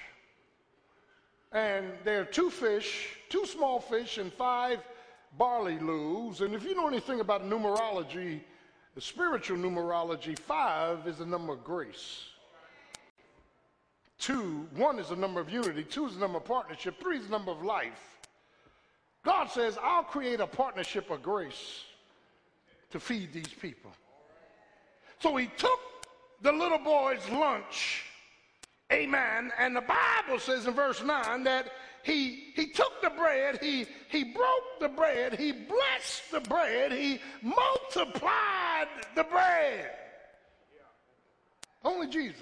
And 1.51 1.85
there 2.03 2.21
are 2.21 2.25
two 2.25 2.49
fish, 2.49 3.09
two 3.29 3.45
small 3.45 3.79
fish, 3.79 4.17
and 4.17 4.33
five 4.33 4.79
barley 5.37 5.77
loaves. 5.79 6.41
And 6.41 6.55
if 6.55 6.63
you 6.63 6.73
know 6.73 6.87
anything 6.87 7.19
about 7.19 7.47
numerology, 7.47 8.41
the 8.95 9.01
spiritual 9.01 9.57
numerology, 9.57 10.37
five 10.37 11.07
is 11.07 11.17
the 11.17 11.25
number 11.25 11.53
of 11.53 11.63
grace. 11.63 12.32
Two, 14.19 14.67
one 14.75 14.99
is 14.99 15.09
the 15.09 15.15
number 15.15 15.39
of 15.39 15.49
unity, 15.49 15.83
two 15.83 16.05
is 16.05 16.13
the 16.13 16.19
number 16.19 16.37
of 16.37 16.45
partnership, 16.45 16.99
three 16.99 17.17
is 17.17 17.25
the 17.25 17.31
number 17.31 17.51
of 17.51 17.63
life. 17.63 18.19
God 19.23 19.49
says, 19.49 19.77
I'll 19.81 20.03
create 20.03 20.39
a 20.39 20.47
partnership 20.47 21.09
of 21.09 21.21
grace 21.21 21.83
to 22.91 22.99
feed 22.99 23.33
these 23.33 23.53
people. 23.61 23.91
So 25.19 25.35
he 25.35 25.47
took 25.57 25.79
the 26.41 26.51
little 26.51 26.77
boy's 26.77 27.27
lunch, 27.29 28.03
amen, 28.91 29.51
and 29.57 29.75
the 29.75 29.81
Bible 29.81 30.39
says 30.39 30.67
in 30.67 30.73
verse 30.73 31.01
9 31.01 31.43
that 31.45 31.71
he, 32.03 32.51
he 32.55 32.67
took 32.67 33.01
the 33.01 33.09
bread, 33.11 33.59
he, 33.61 33.85
he 34.09 34.25
broke 34.25 34.79
the 34.81 34.89
bread, 34.89 35.39
he 35.39 35.53
blessed 35.53 36.31
the 36.31 36.41
bread, 36.41 36.91
he 36.91 37.19
multiplied 37.41 38.87
the 39.15 39.23
bread. 39.23 39.91
Only 41.83 42.07
Jesus 42.07 42.41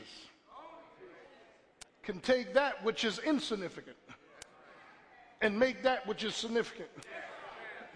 can 2.12 2.20
take 2.20 2.54
that 2.54 2.84
which 2.84 3.06
is 3.06 3.20
insignificant 3.20 3.96
and 5.42 5.58
make 5.58 5.82
that 5.82 6.06
which 6.06 6.26
is 6.26 6.36
significant. 6.36 6.90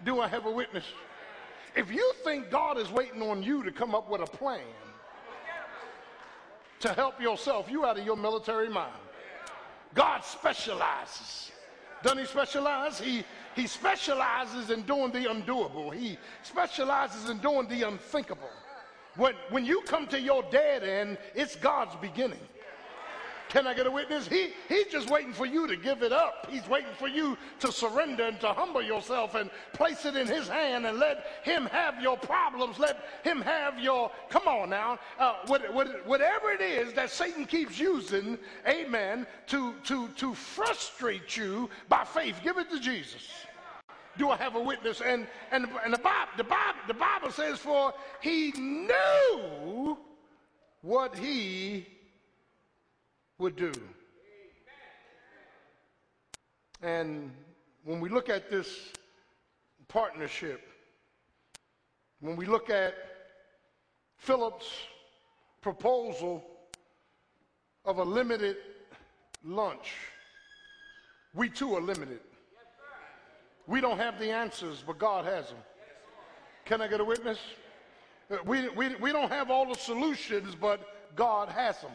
Do 0.06 0.20
I 0.20 0.28
have 0.28 0.46
a 0.46 0.50
witness? 0.50 0.84
If 1.76 1.92
you 1.92 2.12
think 2.24 2.50
God 2.50 2.78
is 2.78 2.90
waiting 2.90 3.20
on 3.20 3.42
you 3.42 3.62
to 3.62 3.70
come 3.70 3.94
up 3.94 4.10
with 4.10 4.22
a 4.22 4.26
plan 4.26 4.60
to 6.80 6.94
help 6.94 7.20
yourself, 7.20 7.70
you 7.70 7.84
out 7.84 7.98
of 7.98 8.06
your 8.06 8.16
military 8.16 8.70
mind. 8.70 8.92
God 9.94 10.24
specializes. 10.24 11.52
Doesn't 12.02 12.18
he 12.18 12.24
specialize? 12.24 12.98
He, 12.98 13.22
he 13.54 13.66
specializes 13.66 14.70
in 14.70 14.82
doing 14.82 15.12
the 15.12 15.26
undoable. 15.26 15.92
He 15.92 16.16
specializes 16.42 17.28
in 17.28 17.36
doing 17.38 17.68
the 17.68 17.82
unthinkable. 17.82 18.50
When, 19.16 19.34
when 19.50 19.66
you 19.66 19.82
come 19.82 20.06
to 20.06 20.18
your 20.18 20.42
dead 20.50 20.84
end, 20.84 21.18
it's 21.34 21.56
God's 21.56 21.96
beginning. 21.96 22.40
Can 23.48 23.66
I 23.66 23.74
get 23.74 23.86
a 23.86 23.90
witness? 23.90 24.26
He, 24.26 24.50
he's 24.68 24.86
just 24.86 25.08
waiting 25.08 25.32
for 25.32 25.46
you 25.46 25.66
to 25.68 25.76
give 25.76 26.02
it 26.02 26.12
up. 26.12 26.48
He's 26.50 26.68
waiting 26.68 26.92
for 26.98 27.08
you 27.08 27.38
to 27.60 27.70
surrender 27.70 28.24
and 28.24 28.40
to 28.40 28.48
humble 28.48 28.82
yourself 28.82 29.34
and 29.34 29.50
place 29.72 30.04
it 30.04 30.16
in 30.16 30.26
his 30.26 30.48
hand 30.48 30.86
and 30.86 30.98
let 30.98 31.26
him 31.44 31.66
have 31.66 32.02
your 32.02 32.16
problems. 32.16 32.78
Let 32.78 33.04
him 33.22 33.40
have 33.40 33.78
your, 33.78 34.10
come 34.30 34.48
on 34.48 34.70
now, 34.70 34.98
uh, 35.18 35.36
what, 35.46 35.72
what, 35.72 36.06
whatever 36.06 36.50
it 36.50 36.60
is 36.60 36.92
that 36.94 37.10
Satan 37.10 37.46
keeps 37.46 37.78
using, 37.78 38.38
amen, 38.68 39.26
to, 39.46 39.74
to, 39.84 40.08
to 40.08 40.34
frustrate 40.34 41.36
you 41.36 41.70
by 41.88 42.04
faith, 42.04 42.40
give 42.42 42.58
it 42.58 42.68
to 42.70 42.80
Jesus. 42.80 43.28
Do 44.18 44.30
I 44.30 44.36
have 44.36 44.56
a 44.56 44.60
witness? 44.60 45.02
And, 45.02 45.26
and, 45.52 45.66
and 45.84 45.92
the, 45.92 45.98
Bible, 45.98 46.32
the, 46.36 46.44
Bible, 46.44 46.78
the 46.88 46.94
Bible 46.94 47.30
says, 47.30 47.58
for 47.58 47.92
he 48.20 48.50
knew 48.52 49.98
what 50.80 51.14
he 51.16 51.86
would 53.38 53.56
do. 53.56 53.72
And 56.82 57.30
when 57.84 58.00
we 58.00 58.08
look 58.08 58.28
at 58.28 58.50
this 58.50 58.92
partnership, 59.88 60.62
when 62.20 62.36
we 62.36 62.46
look 62.46 62.70
at 62.70 62.94
Philip's 64.16 64.70
proposal 65.60 66.44
of 67.84 67.98
a 67.98 68.04
limited 68.04 68.56
lunch, 69.44 69.92
we 71.34 71.48
too 71.48 71.74
are 71.76 71.80
limited. 71.80 72.20
We 73.66 73.80
don't 73.80 73.98
have 73.98 74.18
the 74.18 74.30
answers, 74.30 74.82
but 74.86 74.98
God 74.98 75.24
has 75.24 75.48
them. 75.48 75.58
Can 76.64 76.80
I 76.80 76.88
get 76.88 77.00
a 77.00 77.04
witness? 77.04 77.38
Uh, 78.30 78.38
we, 78.44 78.68
we, 78.70 78.94
we 78.96 79.12
don't 79.12 79.30
have 79.30 79.50
all 79.50 79.66
the 79.66 79.78
solutions, 79.78 80.54
but 80.54 81.14
God 81.14 81.48
has 81.48 81.80
them. 81.80 81.92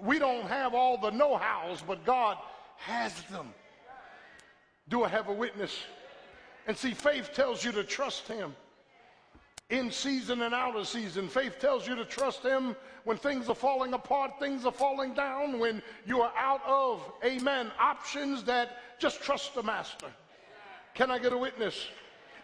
We 0.00 0.18
don't 0.18 0.46
have 0.46 0.74
all 0.74 0.98
the 0.98 1.10
know 1.10 1.36
hows, 1.36 1.82
but 1.86 2.04
God 2.04 2.36
has 2.76 3.22
them. 3.30 3.52
Do 4.88 5.04
I 5.04 5.08
have 5.08 5.28
a 5.28 5.32
witness? 5.32 5.76
And 6.66 6.76
see, 6.76 6.92
faith 6.92 7.30
tells 7.32 7.64
you 7.64 7.72
to 7.72 7.84
trust 7.84 8.28
Him 8.28 8.54
in 9.70 9.90
season 9.90 10.42
and 10.42 10.52
out 10.52 10.76
of 10.76 10.86
season. 10.86 11.28
Faith 11.28 11.58
tells 11.58 11.86
you 11.86 11.94
to 11.94 12.04
trust 12.04 12.42
Him 12.42 12.76
when 13.04 13.16
things 13.16 13.48
are 13.48 13.54
falling 13.54 13.94
apart, 13.94 14.32
things 14.38 14.66
are 14.66 14.72
falling 14.72 15.14
down, 15.14 15.58
when 15.58 15.82
you 16.06 16.20
are 16.20 16.32
out 16.36 16.60
of, 16.66 17.00
amen, 17.24 17.70
options 17.78 18.42
that 18.44 18.98
just 18.98 19.22
trust 19.22 19.54
the 19.54 19.62
Master. 19.62 20.08
Can 20.94 21.10
I 21.10 21.18
get 21.18 21.32
a 21.32 21.38
witness? 21.38 21.86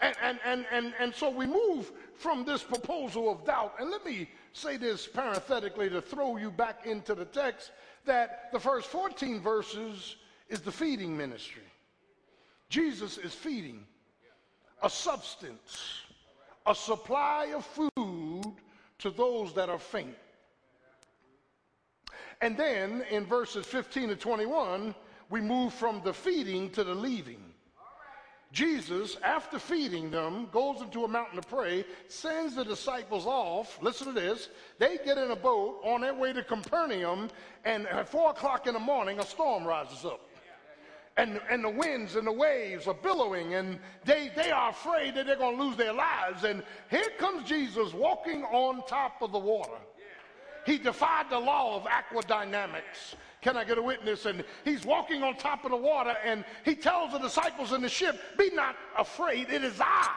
And, 0.00 0.16
and, 0.22 0.38
and, 0.44 0.66
and, 0.70 0.94
and 0.98 1.14
so 1.14 1.28
we 1.30 1.46
move 1.46 1.90
from 2.16 2.44
this 2.44 2.62
proposal 2.62 3.30
of 3.30 3.44
doubt. 3.44 3.74
And 3.78 3.90
let 3.90 4.04
me 4.04 4.28
say 4.56 4.76
this 4.76 5.06
parenthetically 5.06 5.90
to 5.90 6.00
throw 6.00 6.36
you 6.36 6.50
back 6.50 6.86
into 6.86 7.14
the 7.14 7.25
text 7.26 7.72
that 8.06 8.50
the 8.52 8.60
first 8.60 8.88
14 8.88 9.40
verses 9.40 10.16
is 10.48 10.60
the 10.60 10.72
feeding 10.72 11.16
ministry. 11.16 11.62
Jesus 12.68 13.18
is 13.18 13.34
feeding 13.34 13.84
a 14.82 14.90
substance, 14.90 16.00
a 16.66 16.75
supply 16.75 17.52
of 17.54 17.64
food 17.66 18.54
to 18.98 19.10
those 19.10 19.52
that 19.54 19.68
are 19.68 19.78
faint. 19.78 20.16
And 22.40 22.56
then 22.56 23.04
in 23.10 23.25
verses 23.25 23.66
15 23.66 24.08
to 24.08 24.16
21, 24.16 24.94
we 25.30 25.40
move 25.40 25.72
from 25.72 26.02
the 26.04 26.12
feeding 26.12 26.70
to 26.70 26.84
the 26.84 26.94
leaving. 26.94 27.42
Jesus, 28.56 29.18
after 29.22 29.58
feeding 29.58 30.10
them, 30.10 30.48
goes 30.50 30.80
into 30.80 31.04
a 31.04 31.08
mountain 31.08 31.38
to 31.38 31.46
pray, 31.46 31.84
sends 32.08 32.54
the 32.54 32.64
disciples 32.64 33.26
off. 33.26 33.78
Listen 33.82 34.06
to 34.06 34.18
this. 34.18 34.48
They 34.78 34.96
get 35.04 35.18
in 35.18 35.30
a 35.30 35.36
boat 35.36 35.82
on 35.84 36.00
their 36.00 36.14
way 36.14 36.32
to 36.32 36.42
Capernaum, 36.42 37.28
and 37.66 37.86
at 37.86 38.08
four 38.08 38.30
o'clock 38.30 38.66
in 38.66 38.72
the 38.72 38.80
morning, 38.80 39.18
a 39.18 39.26
storm 39.26 39.64
rises 39.64 40.06
up. 40.06 40.22
And, 41.18 41.38
and 41.50 41.62
the 41.62 41.68
winds 41.68 42.16
and 42.16 42.26
the 42.26 42.32
waves 42.32 42.86
are 42.86 42.94
billowing, 42.94 43.52
and 43.52 43.78
they, 44.06 44.32
they 44.34 44.50
are 44.50 44.70
afraid 44.70 45.16
that 45.16 45.26
they're 45.26 45.36
going 45.36 45.58
to 45.58 45.62
lose 45.62 45.76
their 45.76 45.92
lives. 45.92 46.44
And 46.44 46.62
here 46.90 47.10
comes 47.18 47.46
Jesus 47.46 47.92
walking 47.92 48.42
on 48.44 48.86
top 48.86 49.20
of 49.20 49.32
the 49.32 49.38
water. 49.38 49.76
He 50.66 50.78
defied 50.78 51.30
the 51.30 51.38
law 51.38 51.76
of 51.76 51.85
aquadynamics. 51.85 53.14
Can 53.40 53.56
I 53.56 53.64
get 53.64 53.78
a 53.78 53.82
witness? 53.82 54.26
And 54.26 54.44
he's 54.64 54.85
walking 54.85 55.23
on 55.23 55.37
top 55.37 55.64
of 55.64 55.70
the 55.70 55.76
water 55.76 56.16
and 56.25 56.44
he 56.64 56.75
tells 56.75 57.12
the 57.12 57.18
disciples 57.18 57.73
in 57.73 57.80
the 57.80 57.88
ship, 57.88 58.20
Be 58.37 58.50
not 58.52 58.75
afraid, 58.99 59.49
it 59.49 59.62
is 59.62 59.80
I. 59.80 60.11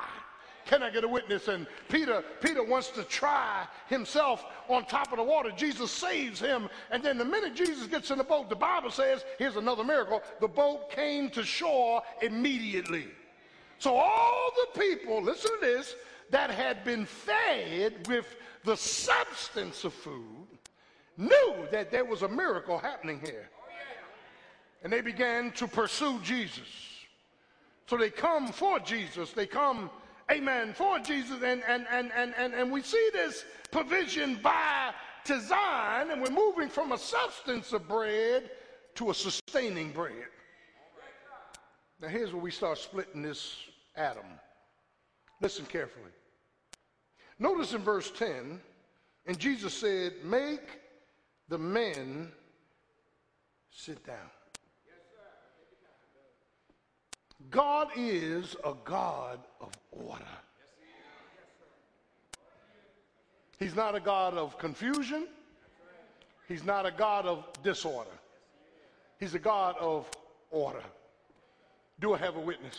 Can 0.66 0.84
I 0.84 0.90
get 0.90 1.04
a 1.04 1.08
witness? 1.08 1.48
And 1.48 1.66
Peter, 1.88 2.24
Peter 2.42 2.64
wants 2.64 2.90
to 2.90 3.04
try 3.04 3.66
himself 3.88 4.46
on 4.68 4.86
top 4.86 5.12
of 5.12 5.18
the 5.18 5.24
water. 5.24 5.52
Jesus 5.56 5.92
saves 5.92 6.40
him. 6.40 6.70
And 6.92 7.02
then 7.04 7.18
the 7.18 7.26
minute 7.26 7.56
Jesus 7.56 7.88
gets 7.88 8.12
in 8.12 8.20
the 8.20 8.24
boat, 8.24 8.50
the 8.50 8.56
Bible 8.56 8.92
says, 8.92 9.26
here's 9.40 9.56
another 9.56 9.84
miracle, 9.84 10.22
the 10.40 10.48
boat 10.48 10.92
came 10.92 11.30
to 11.32 11.44
shore 11.44 12.04
immediately. 12.22 13.08
So 13.80 13.96
all 13.96 14.52
the 14.74 14.80
people, 14.80 15.24
listen 15.24 15.52
to 15.60 15.66
this, 15.66 15.96
that 16.32 16.52
had 16.52 16.84
been 16.84 17.06
fed 17.06 18.08
with 18.08 18.36
the 18.64 18.76
substance 18.76 19.84
of 19.84 19.94
food 19.94 20.48
knew 21.18 21.68
that 21.72 21.92
there 21.92 22.06
was 22.06 22.22
a 22.22 22.28
miracle 22.28 22.78
happening 22.78 23.20
here. 23.24 23.50
And 24.84 24.92
they 24.92 25.02
began 25.02 25.52
to 25.54 25.68
pursue 25.68 26.20
Jesus. 26.24 26.68
So 27.88 27.98
they 27.98 28.10
come 28.10 28.52
for 28.52 28.80
Jesus. 28.80 29.32
They 29.32 29.46
come, 29.46 29.90
amen, 30.32 30.74
for 30.74 31.00
Jesus. 31.00 31.42
And, 31.44 31.62
and, 31.68 31.86
and, 31.92 32.12
and, 32.16 32.34
and, 32.38 32.54
and 32.54 32.72
we 32.72 32.82
see 32.82 33.10
this 33.12 33.44
provision 33.72 34.40
by 34.42 34.94
design, 35.26 36.12
and 36.12 36.22
we're 36.22 36.30
moving 36.30 36.70
from 36.70 36.94
a 36.94 36.98
substance 36.98 37.74
of 37.74 37.88
bread 37.88 38.50
to 38.96 39.10
a 39.10 39.14
sustaining 39.14 39.92
bread. 39.92 40.28
Now, 42.02 42.08
here's 42.08 42.32
where 42.32 42.42
we 42.42 42.52
start 42.52 42.78
splitting 42.78 43.22
this 43.22 43.58
atom. 43.96 44.24
Listen 45.42 45.66
carefully. 45.66 46.12
Notice 47.40 47.74
in 47.74 47.82
verse 47.82 48.12
10, 48.12 48.60
and 49.26 49.40
Jesus 49.40 49.74
said, 49.74 50.14
Make 50.24 50.80
the 51.48 51.58
men 51.58 52.32
sit 53.72 54.06
down. 54.06 54.30
God 57.50 57.88
is 57.96 58.58
a 58.66 58.74
God 58.84 59.40
of 59.62 59.72
order. 59.92 60.26
He's 63.58 63.76
not 63.76 63.96
a 63.96 64.00
God 64.00 64.36
of 64.36 64.58
confusion. 64.58 65.28
He's 66.48 66.66
not 66.66 66.86
a 66.86 66.92
God 66.92 67.26
of 67.26 67.46
disorder. 67.64 68.10
He's 69.20 69.34
a 69.34 69.40
God 69.40 69.76
of 69.80 70.10
order. 70.52 70.84
Do 72.00 72.14
I 72.14 72.18
have 72.18 72.36
a 72.36 72.40
witness? 72.40 72.78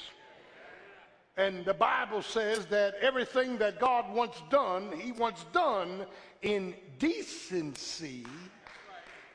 And 1.36 1.64
the 1.64 1.74
Bible 1.74 2.22
says 2.22 2.66
that 2.66 2.94
everything 3.00 3.56
that 3.58 3.78
God 3.78 4.12
wants 4.14 4.42
done, 4.50 4.92
He 4.98 5.12
wants 5.12 5.44
done 5.52 6.06
in 6.42 6.74
decency 6.98 8.26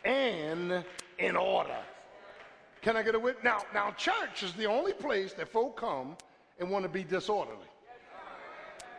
and 0.04 0.84
in 1.18 1.36
order. 1.36 1.78
Can 2.82 2.96
I 2.96 3.02
get 3.02 3.16
a 3.16 3.20
witness? 3.20 3.44
Now, 3.44 3.64
now, 3.74 3.92
church 3.92 4.44
is 4.44 4.54
the 4.54 4.66
only 4.66 4.94
place 4.94 5.34
that 5.34 5.48
folk 5.48 5.80
come 5.80 6.16
and 6.60 6.70
want 6.70 6.84
to 6.84 6.90
be 6.90 7.04
disorderly. 7.04 7.68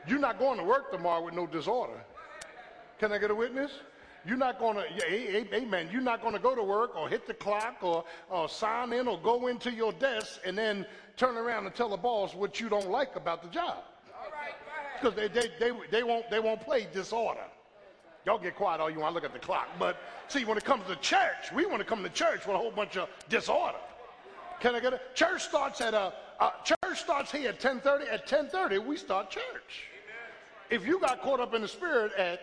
You're 0.08 0.18
not 0.18 0.38
going 0.38 0.58
to 0.58 0.64
work 0.64 0.90
tomorrow 0.90 1.24
with 1.24 1.34
no 1.34 1.46
disorder. 1.46 2.04
Can 2.98 3.12
I 3.12 3.18
get 3.18 3.30
a 3.30 3.34
witness? 3.34 3.70
You're 4.26 4.36
not 4.36 4.58
going 4.58 4.76
to, 4.76 5.54
amen. 5.54 5.88
You're 5.92 6.00
not 6.00 6.20
going 6.20 6.32
to 6.32 6.40
go 6.40 6.56
to 6.56 6.62
work 6.62 6.96
or 6.96 7.08
hit 7.08 7.28
the 7.28 7.34
clock 7.34 7.76
or, 7.82 8.04
or 8.28 8.48
sign 8.48 8.92
in 8.92 9.06
or 9.06 9.20
go 9.20 9.46
into 9.46 9.72
your 9.72 9.92
desk 9.92 10.40
and 10.44 10.58
then 10.58 10.84
turn 11.16 11.36
around 11.36 11.66
and 11.66 11.74
tell 11.74 11.88
the 11.88 11.96
boss 11.96 12.34
what 12.34 12.60
you 12.60 12.68
don't 12.68 12.90
like 12.90 13.16
about 13.16 13.42
the 13.42 13.48
job. 13.48 13.78
Because 15.00 15.14
they, 15.14 15.28
they, 15.28 15.48
they, 15.58 15.72
they, 15.90 16.02
won't, 16.02 16.30
they 16.30 16.40
won't 16.40 16.60
play 16.60 16.86
disorder. 16.92 17.44
Y'all 18.24 18.38
get 18.38 18.56
quiet 18.56 18.80
all 18.80 18.90
you 18.90 19.00
want. 19.00 19.12
I 19.12 19.14
look 19.14 19.24
at 19.24 19.32
the 19.32 19.38
clock. 19.38 19.68
But 19.78 19.96
see, 20.28 20.44
when 20.44 20.56
it 20.58 20.64
comes 20.64 20.86
to 20.88 20.96
church, 20.96 21.52
we 21.54 21.64
want 21.66 21.78
to 21.78 21.84
come 21.84 22.02
to 22.02 22.08
church 22.08 22.46
with 22.46 22.56
a 22.56 22.58
whole 22.58 22.72
bunch 22.72 22.96
of 22.96 23.08
disorder. 23.28 23.78
Can 24.60 24.74
I 24.74 24.80
get 24.80 24.94
it? 24.94 25.14
Church 25.14 25.42
starts 25.44 25.80
at 25.80 25.94
a 25.94 26.12
uh, 26.40 26.50
church 26.64 26.98
starts 26.98 27.32
here 27.32 27.50
at 27.50 27.60
10:30. 27.60 28.12
At 28.12 28.26
10:30, 28.26 28.84
we 28.84 28.96
start 28.96 29.30
church. 29.30 29.88
If 30.70 30.86
you 30.86 30.98
got 30.98 31.22
caught 31.22 31.40
up 31.40 31.54
in 31.54 31.62
the 31.62 31.68
spirit 31.68 32.12
at, 32.14 32.40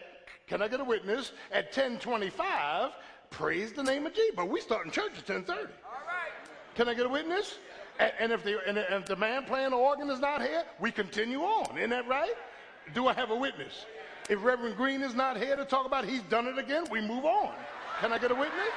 can 0.47 0.61
I 0.61 0.67
get 0.67 0.79
a 0.79 0.83
witness? 0.83 1.33
At 1.51 1.73
10:25, 1.73 2.91
praise 3.29 3.73
the 3.73 3.83
name 3.83 4.05
of 4.05 4.13
Jesus. 4.13 4.33
But 4.35 4.49
we 4.49 4.61
start 4.61 4.85
in 4.85 4.91
church 4.91 5.11
at 5.17 5.25
10:30. 5.25 5.49
All 5.49 5.57
right. 5.57 5.67
Can 6.75 6.87
I 6.87 6.93
get 6.93 7.05
a 7.05 7.09
witness? 7.09 7.59
And, 7.99 8.11
and 8.19 8.31
if 8.31 8.43
the 8.43 8.59
and 8.67 8.77
if 8.77 9.05
the 9.05 9.15
man 9.15 9.45
playing 9.45 9.71
the 9.71 9.77
organ 9.77 10.09
is 10.09 10.19
not 10.19 10.41
here, 10.41 10.63
we 10.79 10.91
continue 10.91 11.41
on. 11.41 11.77
Isn't 11.77 11.91
that 11.91 12.07
right? 12.07 12.33
Do 12.93 13.07
I 13.07 13.13
have 13.13 13.31
a 13.31 13.35
witness? 13.35 13.85
If 14.29 14.43
Reverend 14.43 14.77
Green 14.77 15.01
is 15.01 15.13
not 15.13 15.37
here 15.37 15.55
to 15.55 15.65
talk 15.65 15.85
about 15.85 16.05
he's 16.05 16.21
done 16.23 16.47
it 16.47 16.57
again, 16.57 16.85
we 16.89 17.01
move 17.01 17.25
on. 17.25 17.53
Can 17.99 18.11
I 18.11 18.17
get 18.17 18.31
a 18.31 18.35
witness? 18.35 18.69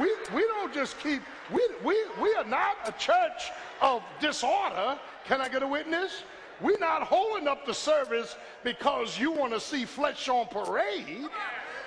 We, 0.00 0.12
we 0.34 0.42
don't 0.42 0.72
just 0.72 0.98
keep, 1.00 1.22
we, 1.52 1.62
we, 1.84 1.96
we 2.20 2.34
are 2.34 2.44
not 2.44 2.76
a 2.86 2.92
church 2.92 3.50
of 3.80 4.02
disorder. 4.20 4.98
Can 5.26 5.40
I 5.40 5.48
get 5.48 5.62
a 5.62 5.66
witness? 5.66 6.24
We're 6.60 6.78
not 6.78 7.02
holding 7.02 7.48
up 7.48 7.66
the 7.66 7.74
service 7.74 8.36
because 8.62 9.18
you 9.18 9.32
want 9.32 9.52
to 9.52 9.60
see 9.60 9.84
flesh 9.84 10.28
on 10.28 10.46
parade. 10.46 11.26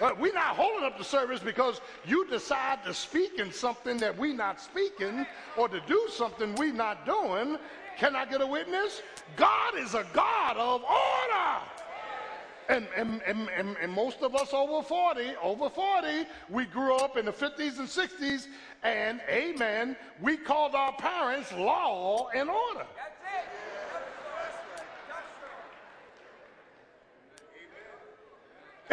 We're 0.01 0.33
not 0.33 0.55
holding 0.55 0.83
up 0.83 0.97
the 0.97 1.03
service 1.03 1.39
because 1.39 1.79
you 2.05 2.27
decide 2.27 2.83
to 2.85 2.93
speak 2.93 3.39
in 3.39 3.51
something 3.51 3.97
that 3.97 4.17
we're 4.17 4.35
not 4.35 4.59
speaking 4.59 5.25
or 5.57 5.69
to 5.69 5.79
do 5.87 6.07
something 6.11 6.53
we're 6.55 6.73
not 6.73 7.05
doing. 7.05 7.57
Can 7.97 8.15
I 8.15 8.25
get 8.25 8.41
a 8.41 8.47
witness? 8.47 9.01
God 9.37 9.77
is 9.77 9.93
a 9.93 10.05
God 10.13 10.57
of 10.57 10.83
order. 10.83 11.65
And, 12.67 12.87
and, 12.97 13.21
and, 13.27 13.77
and 13.79 13.91
most 13.91 14.21
of 14.21 14.35
us 14.35 14.51
over 14.51 14.85
40, 14.85 15.33
over 15.41 15.69
40, 15.69 16.07
we 16.49 16.65
grew 16.65 16.95
up 16.95 17.15
in 17.15 17.25
the 17.25 17.31
50s 17.31 17.77
and 17.77 17.87
60s, 17.87 18.47
and 18.83 19.21
amen, 19.29 19.95
we 20.19 20.35
called 20.35 20.73
our 20.73 20.93
parents 20.93 21.51
law 21.53 22.27
and 22.35 22.49
order. 22.49 22.87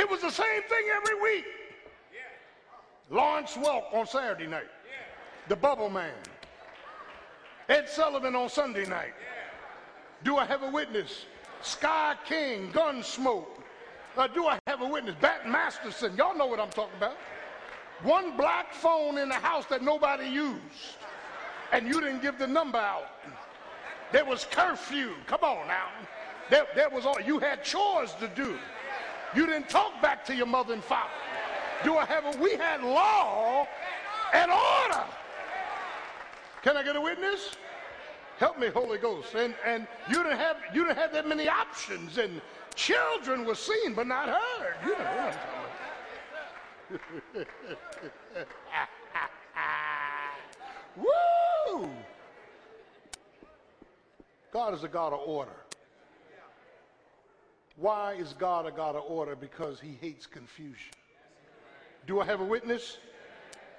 It 0.03 0.11
was 0.11 0.21
the 0.21 0.31
same 0.31 0.63
thing 0.63 0.85
every 0.97 1.23
week. 1.23 1.45
Lawrence 3.09 3.53
Welk 3.53 3.95
on 3.95 4.05
Saturday 4.05 4.49
night. 4.49 4.67
The 5.47 5.55
Bubble 5.55 5.91
Man. 5.91 6.17
Ed 7.69 7.89
Sullivan 7.89 8.35
on 8.35 8.49
Sunday 8.49 8.85
night. 8.85 9.15
Do 10.25 10.39
I 10.39 10.45
have 10.45 10.65
a 10.65 10.71
witness? 10.73 11.27
Sky 11.61 12.17
King, 12.25 12.73
Gunsmoke. 12.73 13.47
Uh, 14.17 14.27
do 14.27 14.49
I 14.49 14.59
have 14.67 14.83
a 14.83 14.89
witness? 14.89 15.15
Bat 15.21 15.49
Masterson. 15.49 16.17
Y'all 16.17 16.37
know 16.37 16.47
what 16.47 16.59
I'm 16.59 16.71
talking 16.71 16.97
about. 16.97 17.17
One 18.03 18.37
black 18.37 18.75
phone 18.75 19.19
in 19.19 19.29
the 19.29 19.37
house 19.37 19.67
that 19.67 19.83
nobody 19.83 20.27
used. 20.27 20.97
And 21.73 21.87
you 21.87 22.01
didn't 22.01 22.23
give 22.23 22.41
the 22.41 22.49
number 22.49 22.79
out. 22.79 23.07
There 24.11 24.25
was 24.25 24.49
curfew. 24.51 25.13
Come 25.29 25.45
on 25.45 25.69
now. 25.69 25.91
There, 26.51 26.67
there 26.75 26.91
was 26.91 27.07
all 27.07 27.21
you 27.21 27.39
had 27.39 27.63
chores 27.63 28.15
to 28.15 28.27
do. 28.27 28.59
You 29.35 29.47
didn't 29.47 29.69
talk 29.69 30.01
back 30.03 30.25
to 30.27 30.35
your 30.35 30.47
mother 30.47 30.75
and 30.75 30.85
father. 30.85 31.11
Do 31.85 31.97
I 31.97 32.05
have 32.07 32.35
a 32.35 32.39
we 32.39 32.53
had 32.53 32.83
law 32.83 33.67
and 34.33 34.51
order. 34.51 35.05
Can 36.63 36.77
I 36.77 36.83
get 36.83 36.97
a 36.97 37.01
witness? 37.01 37.57
Help 38.39 38.59
me, 38.59 38.69
Holy 38.69 38.99
Ghost. 38.99 39.35
And 39.35 39.55
and 39.65 39.87
you 40.09 40.23
didn't 40.23 40.39
have 40.39 40.57
you 40.75 40.85
didn't 40.85 40.99
have 40.99 41.13
that 41.13 41.27
many 41.27 41.49
options 41.49 42.19
and 42.19 42.41
Children 42.75 43.45
were 43.45 43.55
seen 43.55 43.95
but 43.95 44.07
not 44.07 44.29
heard. 44.29 44.75
You 44.85 44.99
know. 44.99 45.33
Woo! 51.77 51.91
God 54.53 54.75
is 54.75 54.85
a 54.85 54.89
God 54.89 55.13
of 55.13 55.21
order. 55.21 55.53
Why 57.77 58.15
is 58.15 58.35
God 58.35 58.67
a 58.67 58.71
God 58.71 58.97
of 58.97 59.05
order? 59.07 59.35
Because 59.35 59.81
he 59.81 59.97
hates 60.01 60.27
confusion. 60.27 60.93
Do 62.07 62.21
I 62.21 62.25
have 62.25 62.41
a 62.41 62.45
witness? 62.45 62.99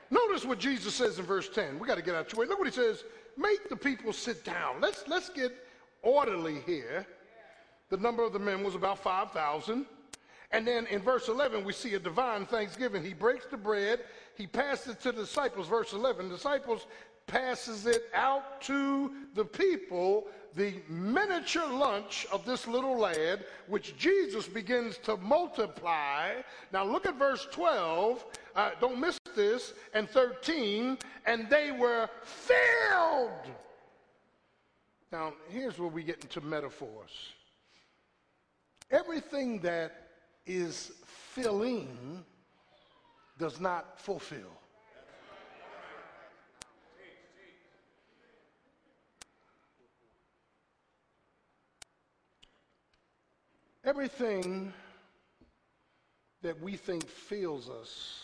Notice 0.10 0.46
what 0.46 0.60
Jesus 0.60 0.94
says 0.94 1.20
in 1.20 1.26
verse 1.26 1.50
10. 1.50 1.80
We 1.80 1.88
got 1.88 1.96
to 1.96 2.02
get 2.02 2.16
out 2.16 2.32
your 2.32 2.42
way. 2.42 2.48
Look 2.48 2.60
what 2.60 2.68
he 2.68 2.74
says. 2.74 3.04
Make 3.38 3.70
the 3.70 3.76
people 3.76 4.14
sit 4.14 4.44
down. 4.46 4.82
Let's, 4.82 5.08
let's 5.08 5.30
get 5.30 5.52
orderly 6.02 6.62
here 6.66 7.06
the 7.94 7.98
number 7.98 8.24
of 8.24 8.34
the 8.34 8.40
men 8.40 8.64
was 8.64 8.74
about 8.74 8.98
5,000. 8.98 9.86
And 10.52 10.68
then 10.68 10.88
in 10.88 11.00
verse 11.00 11.28
11, 11.28 11.64
we 11.64 11.74
see 11.74 11.94
a 11.94 12.00
divine 12.00 12.48
thanksgiving. 12.48 13.04
He 13.04 13.14
breaks 13.14 13.46
the 13.46 13.58
bread, 13.58 14.00
he 14.36 14.48
passes 14.48 14.94
it 14.94 15.02
to 15.02 15.12
the 15.12 15.22
disciples. 15.22 15.68
Verse 15.68 15.94
11, 15.94 16.28
disciples 16.28 16.88
passes 17.28 17.86
it 17.86 18.10
out 18.16 18.62
to 18.62 19.12
the 19.36 19.46
people, 19.46 20.26
the 20.56 20.76
miniature 20.88 21.68
lunch 21.68 22.28
of 22.32 22.46
this 22.46 22.68
little 22.68 22.98
lad, 22.98 23.46
which 23.68 23.98
Jesus 23.98 24.48
begins 24.48 24.98
to 25.00 25.18
multiply. 25.18 26.34
Now 26.72 26.84
look 26.84 27.06
at 27.06 27.18
verse 27.18 27.48
12. 27.52 28.26
Uh, 28.56 28.72
don't 28.80 29.00
miss 29.00 29.18
this. 29.36 29.74
And 29.94 30.10
13. 30.10 30.98
And 31.26 31.50
they 31.50 31.72
were 31.72 32.10
filled. 32.24 33.32
Now, 35.12 35.34
here's 35.50 35.78
where 35.78 35.90
we 35.90 36.04
get 36.04 36.24
into 36.24 36.42
metaphors. 36.42 37.12
Everything 38.90 39.60
that 39.60 40.08
is 40.46 40.92
filling 41.06 42.26
does 43.38 43.60
not 43.60 44.00
fulfill. 44.00 44.52
Everything 53.86 54.72
that 56.42 56.62
we 56.62 56.78
think 56.78 57.08
fills 57.08 57.70
us 57.70 58.24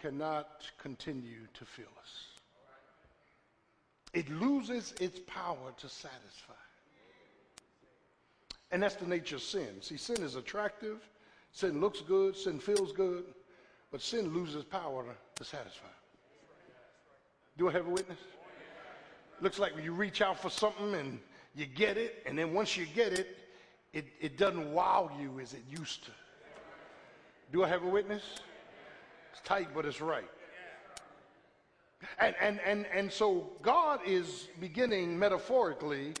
cannot 0.00 0.62
continue 0.78 1.46
to 1.54 1.64
fill 1.64 1.86
us. 2.00 2.28
It 4.14 4.30
loses 4.30 4.94
its 5.00 5.18
power 5.26 5.72
to 5.76 5.88
satisfy. 5.88 6.54
And 8.70 8.82
that's 8.82 8.94
the 8.94 9.06
nature 9.06 9.36
of 9.36 9.42
sin. 9.42 9.80
See, 9.80 9.96
sin 9.96 10.22
is 10.22 10.36
attractive, 10.36 10.98
sin 11.52 11.80
looks 11.80 12.00
good, 12.00 12.36
sin 12.36 12.60
feels 12.60 12.92
good, 12.92 13.24
but 13.90 14.00
sin 14.00 14.32
loses 14.34 14.64
power 14.64 15.04
to, 15.36 15.44
satisfy. 15.44 15.86
Do 17.56 17.68
I 17.68 17.72
have 17.72 17.86
a 17.86 17.90
witness? 17.90 18.18
Looks 19.40 19.58
like 19.58 19.74
when 19.74 19.84
you 19.84 19.92
reach 19.92 20.20
out 20.20 20.40
for 20.40 20.50
something 20.50 20.94
and 20.94 21.18
you 21.54 21.66
get 21.66 21.96
it, 21.96 22.22
and 22.26 22.38
then 22.38 22.52
once 22.52 22.76
you 22.76 22.86
get 22.86 23.12
it, 23.12 23.36
it, 23.92 24.06
it 24.20 24.36
doesn't 24.36 24.72
wow 24.72 25.10
you 25.20 25.40
as 25.40 25.54
it 25.54 25.62
used 25.68 26.04
to. 26.04 26.10
Do 27.52 27.64
I 27.64 27.68
have 27.68 27.82
a 27.82 27.88
witness? 27.88 28.22
It's 29.32 29.40
tight, 29.42 29.68
but 29.74 29.86
it's 29.86 30.00
right. 30.00 30.28
And, 32.20 32.34
and, 32.40 32.60
and, 32.64 32.86
and 32.94 33.10
so 33.10 33.50
God 33.62 34.00
is 34.06 34.48
beginning 34.60 35.18
metaphorically 35.18 36.14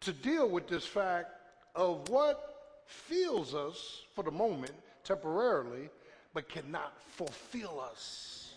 to 0.00 0.12
deal 0.12 0.48
with 0.48 0.68
this 0.68 0.86
fact 0.86 1.30
of 1.74 2.08
what 2.08 2.82
fills 2.86 3.54
us 3.54 4.02
for 4.14 4.24
the 4.24 4.30
moment, 4.30 4.72
temporarily, 5.04 5.90
but 6.32 6.48
cannot 6.48 6.94
fulfill 7.16 7.80
us. 7.80 8.54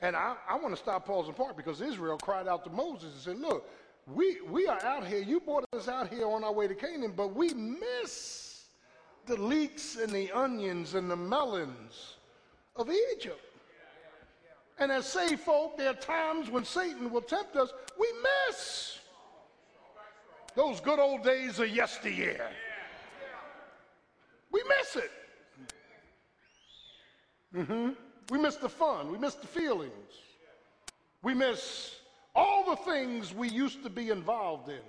And 0.00 0.16
I, 0.16 0.34
I 0.48 0.56
want 0.56 0.74
to 0.74 0.80
stop, 0.80 1.08
and 1.08 1.36
part 1.36 1.56
because 1.56 1.80
Israel 1.80 2.18
cried 2.18 2.48
out 2.48 2.64
to 2.64 2.70
Moses 2.70 3.12
and 3.12 3.20
said, 3.22 3.38
Look, 3.38 3.68
we, 4.06 4.40
we 4.42 4.66
are 4.66 4.82
out 4.84 5.06
here. 5.06 5.20
You 5.20 5.40
brought 5.40 5.64
us 5.72 5.88
out 5.88 6.12
here 6.12 6.26
on 6.26 6.44
our 6.44 6.52
way 6.52 6.66
to 6.66 6.74
Canaan, 6.74 7.12
but 7.16 7.34
we 7.34 7.54
miss 7.54 8.64
the 9.26 9.36
leeks 9.36 9.96
and 9.96 10.10
the 10.10 10.30
onions 10.32 10.94
and 10.94 11.10
the 11.10 11.16
melons 11.16 12.16
of 12.76 12.90
Egypt. 13.12 13.40
And 14.78 14.90
as 14.90 15.06
saved 15.06 15.40
folk, 15.40 15.76
there 15.76 15.90
are 15.90 15.94
times 15.94 16.50
when 16.50 16.64
Satan 16.64 17.10
will 17.10 17.20
tempt 17.20 17.56
us, 17.56 17.72
we 17.98 18.08
miss 18.48 18.98
those 20.54 20.80
good 20.80 20.98
old 20.98 21.22
days 21.22 21.60
of 21.60 21.68
yesteryear. 21.68 22.50
We 24.50 24.62
miss 24.78 24.96
it. 24.96 25.10
Mm-hmm. 27.54 27.90
We 28.30 28.38
miss 28.38 28.56
the 28.56 28.68
fun. 28.68 29.12
We 29.12 29.18
miss 29.18 29.34
the 29.34 29.46
feelings. 29.46 29.92
We 31.22 31.34
miss 31.34 31.96
all 32.34 32.64
the 32.64 32.76
things 32.76 33.34
we 33.34 33.48
used 33.48 33.82
to 33.82 33.90
be 33.90 34.10
involved 34.10 34.68
in. 34.68 34.80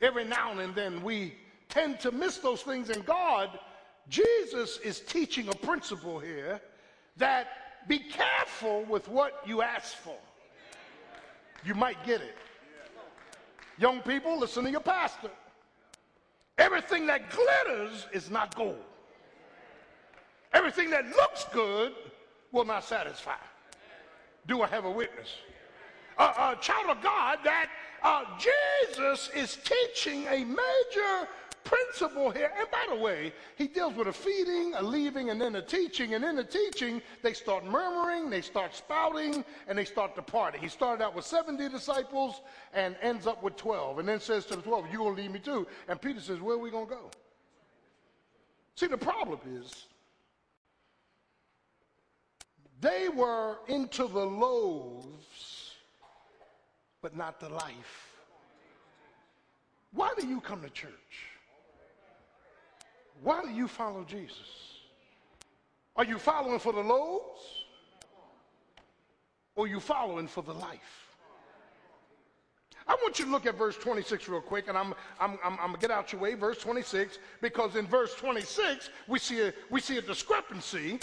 Every 0.00 0.24
now 0.24 0.58
and 0.58 0.74
then 0.74 1.02
we 1.02 1.34
tend 1.68 2.00
to 2.00 2.10
miss 2.10 2.38
those 2.38 2.62
things. 2.62 2.90
And 2.90 3.04
God, 3.04 3.58
Jesus 4.08 4.78
is 4.78 5.00
teaching 5.00 5.48
a 5.48 5.54
principle 5.54 6.18
here 6.18 6.60
that 7.16 7.48
be 7.88 7.98
careful 7.98 8.84
with 8.84 9.08
what 9.08 9.42
you 9.46 9.62
ask 9.62 9.96
for. 9.96 10.16
You 11.64 11.74
might 11.74 12.02
get 12.04 12.20
it. 12.20 12.36
Young 13.78 14.00
people, 14.00 14.38
listen 14.38 14.64
to 14.64 14.70
your 14.70 14.80
pastor. 14.80 15.30
Everything 16.58 17.06
that 17.06 17.30
glitters 17.30 18.06
is 18.12 18.30
not 18.30 18.54
gold. 18.54 18.82
Everything 20.52 20.88
that 20.90 21.06
looks 21.08 21.44
good 21.52 21.92
will 22.52 22.64
not 22.64 22.84
satisfy. 22.84 23.36
Do 24.46 24.62
I 24.62 24.66
have 24.68 24.84
a 24.84 24.90
witness? 24.90 25.28
A, 26.18 26.56
child 26.60 26.96
of 26.96 27.02
God, 27.02 27.38
that 27.44 27.68
uh, 28.02 28.24
Jesus 28.38 29.30
is 29.34 29.58
teaching 29.64 30.26
a 30.28 30.44
major 30.44 31.28
principle 31.66 32.30
here. 32.30 32.52
And 32.56 32.70
by 32.70 32.86
the 32.88 32.94
way, 32.94 33.32
he 33.56 33.66
deals 33.66 33.94
with 33.94 34.06
a 34.08 34.12
feeding, 34.12 34.74
a 34.74 34.82
leaving, 34.82 35.30
and 35.30 35.40
then 35.40 35.56
a 35.56 35.62
teaching. 35.62 36.14
And 36.14 36.24
in 36.24 36.36
the 36.36 36.44
teaching, 36.44 37.02
they 37.22 37.32
start 37.32 37.64
murmuring, 37.66 38.30
they 38.30 38.40
start 38.40 38.74
spouting, 38.74 39.44
and 39.68 39.76
they 39.76 39.84
start 39.84 40.14
departing. 40.14 40.60
He 40.60 40.68
started 40.68 41.04
out 41.04 41.14
with 41.14 41.24
70 41.24 41.68
disciples 41.68 42.40
and 42.72 42.96
ends 43.02 43.26
up 43.26 43.42
with 43.42 43.56
12. 43.56 43.98
And 43.98 44.08
then 44.08 44.20
says 44.20 44.46
to 44.46 44.56
the 44.56 44.62
12, 44.62 44.86
You're 44.90 44.98
going 44.98 45.16
to 45.16 45.22
leave 45.22 45.32
me 45.32 45.40
too. 45.40 45.66
And 45.88 46.00
Peter 46.00 46.20
says, 46.20 46.40
Where 46.40 46.54
are 46.54 46.60
we 46.60 46.70
going 46.70 46.86
to 46.86 46.94
go? 46.94 47.10
See, 48.76 48.86
the 48.86 48.98
problem 48.98 49.40
is 49.54 49.86
they 52.80 53.08
were 53.08 53.58
into 53.68 54.06
the 54.06 54.24
loaves, 54.24 55.55
but 57.02 57.16
not 57.16 57.40
the 57.40 57.48
life. 57.48 58.14
Why 59.92 60.12
do 60.18 60.26
you 60.26 60.40
come 60.40 60.62
to 60.62 60.70
church? 60.70 60.90
Why 63.22 63.42
do 63.42 63.50
you 63.50 63.68
follow 63.68 64.04
Jesus? 64.04 64.76
Are 65.96 66.04
you 66.04 66.18
following 66.18 66.58
for 66.58 66.72
the 66.72 66.80
loaves? 66.80 67.40
Or 69.54 69.64
are 69.64 69.68
you 69.68 69.80
following 69.80 70.28
for 70.28 70.42
the 70.42 70.52
life? 70.52 71.06
I 72.88 72.94
want 73.02 73.18
you 73.18 73.24
to 73.24 73.30
look 73.30 73.46
at 73.46 73.58
verse 73.58 73.76
26 73.76 74.28
real 74.28 74.40
quick, 74.40 74.68
and 74.68 74.78
I'm, 74.78 74.94
I'm, 75.18 75.38
I'm, 75.44 75.54
I'm 75.54 75.66
going 75.68 75.72
to 75.74 75.80
get 75.80 75.90
out 75.90 76.12
your 76.12 76.20
way, 76.20 76.34
verse 76.34 76.58
26, 76.58 77.18
because 77.40 77.74
in 77.74 77.86
verse 77.86 78.14
26, 78.14 78.90
we 79.08 79.18
see 79.18 79.40
a, 79.40 79.52
we 79.70 79.80
see 79.80 79.98
a 79.98 80.02
discrepancy. 80.02 81.00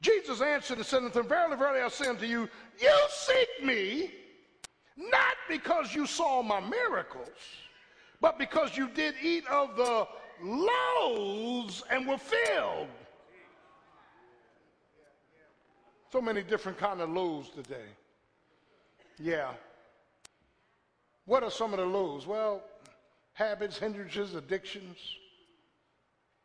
Jesus 0.00 0.40
answered 0.40 0.78
and 0.78 0.86
said 0.86 1.04
unto 1.04 1.20
them, 1.20 1.28
Verily, 1.28 1.56
verily, 1.56 1.82
I 1.82 1.88
say 1.88 2.08
unto 2.08 2.26
you, 2.26 2.48
you 2.80 2.98
seek 3.10 3.64
me, 3.64 4.10
not 4.96 5.36
because 5.48 5.94
you 5.94 6.06
saw 6.06 6.42
my 6.42 6.60
miracles, 6.60 7.28
but 8.20 8.38
because 8.38 8.76
you 8.76 8.88
did 8.88 9.14
eat 9.22 9.46
of 9.48 9.76
the 9.76 10.06
loaves 10.42 11.82
and 11.90 12.06
were 12.06 12.18
filled. 12.18 12.88
So 16.12 16.20
many 16.20 16.42
different 16.42 16.76
kind 16.78 17.00
of 17.00 17.10
loaves 17.10 17.50
today. 17.50 17.86
Yeah. 19.18 19.52
What 21.24 21.44
are 21.44 21.50
some 21.50 21.72
of 21.72 21.78
the 21.78 21.86
loaves? 21.86 22.26
Well, 22.26 22.62
habits, 23.34 23.78
hindrances, 23.78 24.34
addictions. 24.34 24.96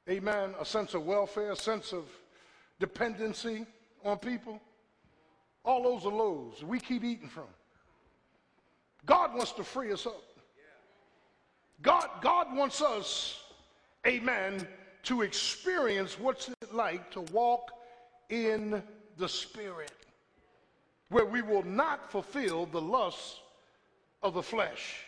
Amen. 0.08 0.54
A 0.60 0.66
sense 0.66 0.94
of 0.94 1.04
welfare, 1.06 1.52
a 1.52 1.56
sense 1.56 1.94
of 1.94 2.06
dependency 2.80 3.66
on 4.04 4.20
people. 4.20 4.62
All 5.64 5.82
those 5.82 6.06
are 6.06 6.16
loaves 6.16 6.64
we 6.64 6.80
keep 6.80 7.04
eating 7.04 7.28
from. 7.28 7.48
God 9.06 9.34
wants 9.34 9.52
to 9.54 9.64
free 9.64 9.92
us 9.92 10.06
up. 10.06 10.22
God, 11.82 12.10
God 12.22 12.56
wants 12.56 12.82
us 12.82 13.46
amen, 14.06 14.68
to 15.04 15.22
experience 15.22 16.20
what's 16.20 16.50
it 16.50 16.74
like 16.74 17.12
to 17.12 17.22
walk 17.22 17.72
in 18.30 18.82
the 19.18 19.30
Spirit, 19.30 19.92
where 21.10 21.26
we 21.26 21.42
will 21.42 21.64
not 21.64 22.12
fulfill 22.12 22.66
the 22.66 22.82
lusts 22.82 23.40
of 24.24 24.34
the 24.34 24.44
flesh. 24.44 25.06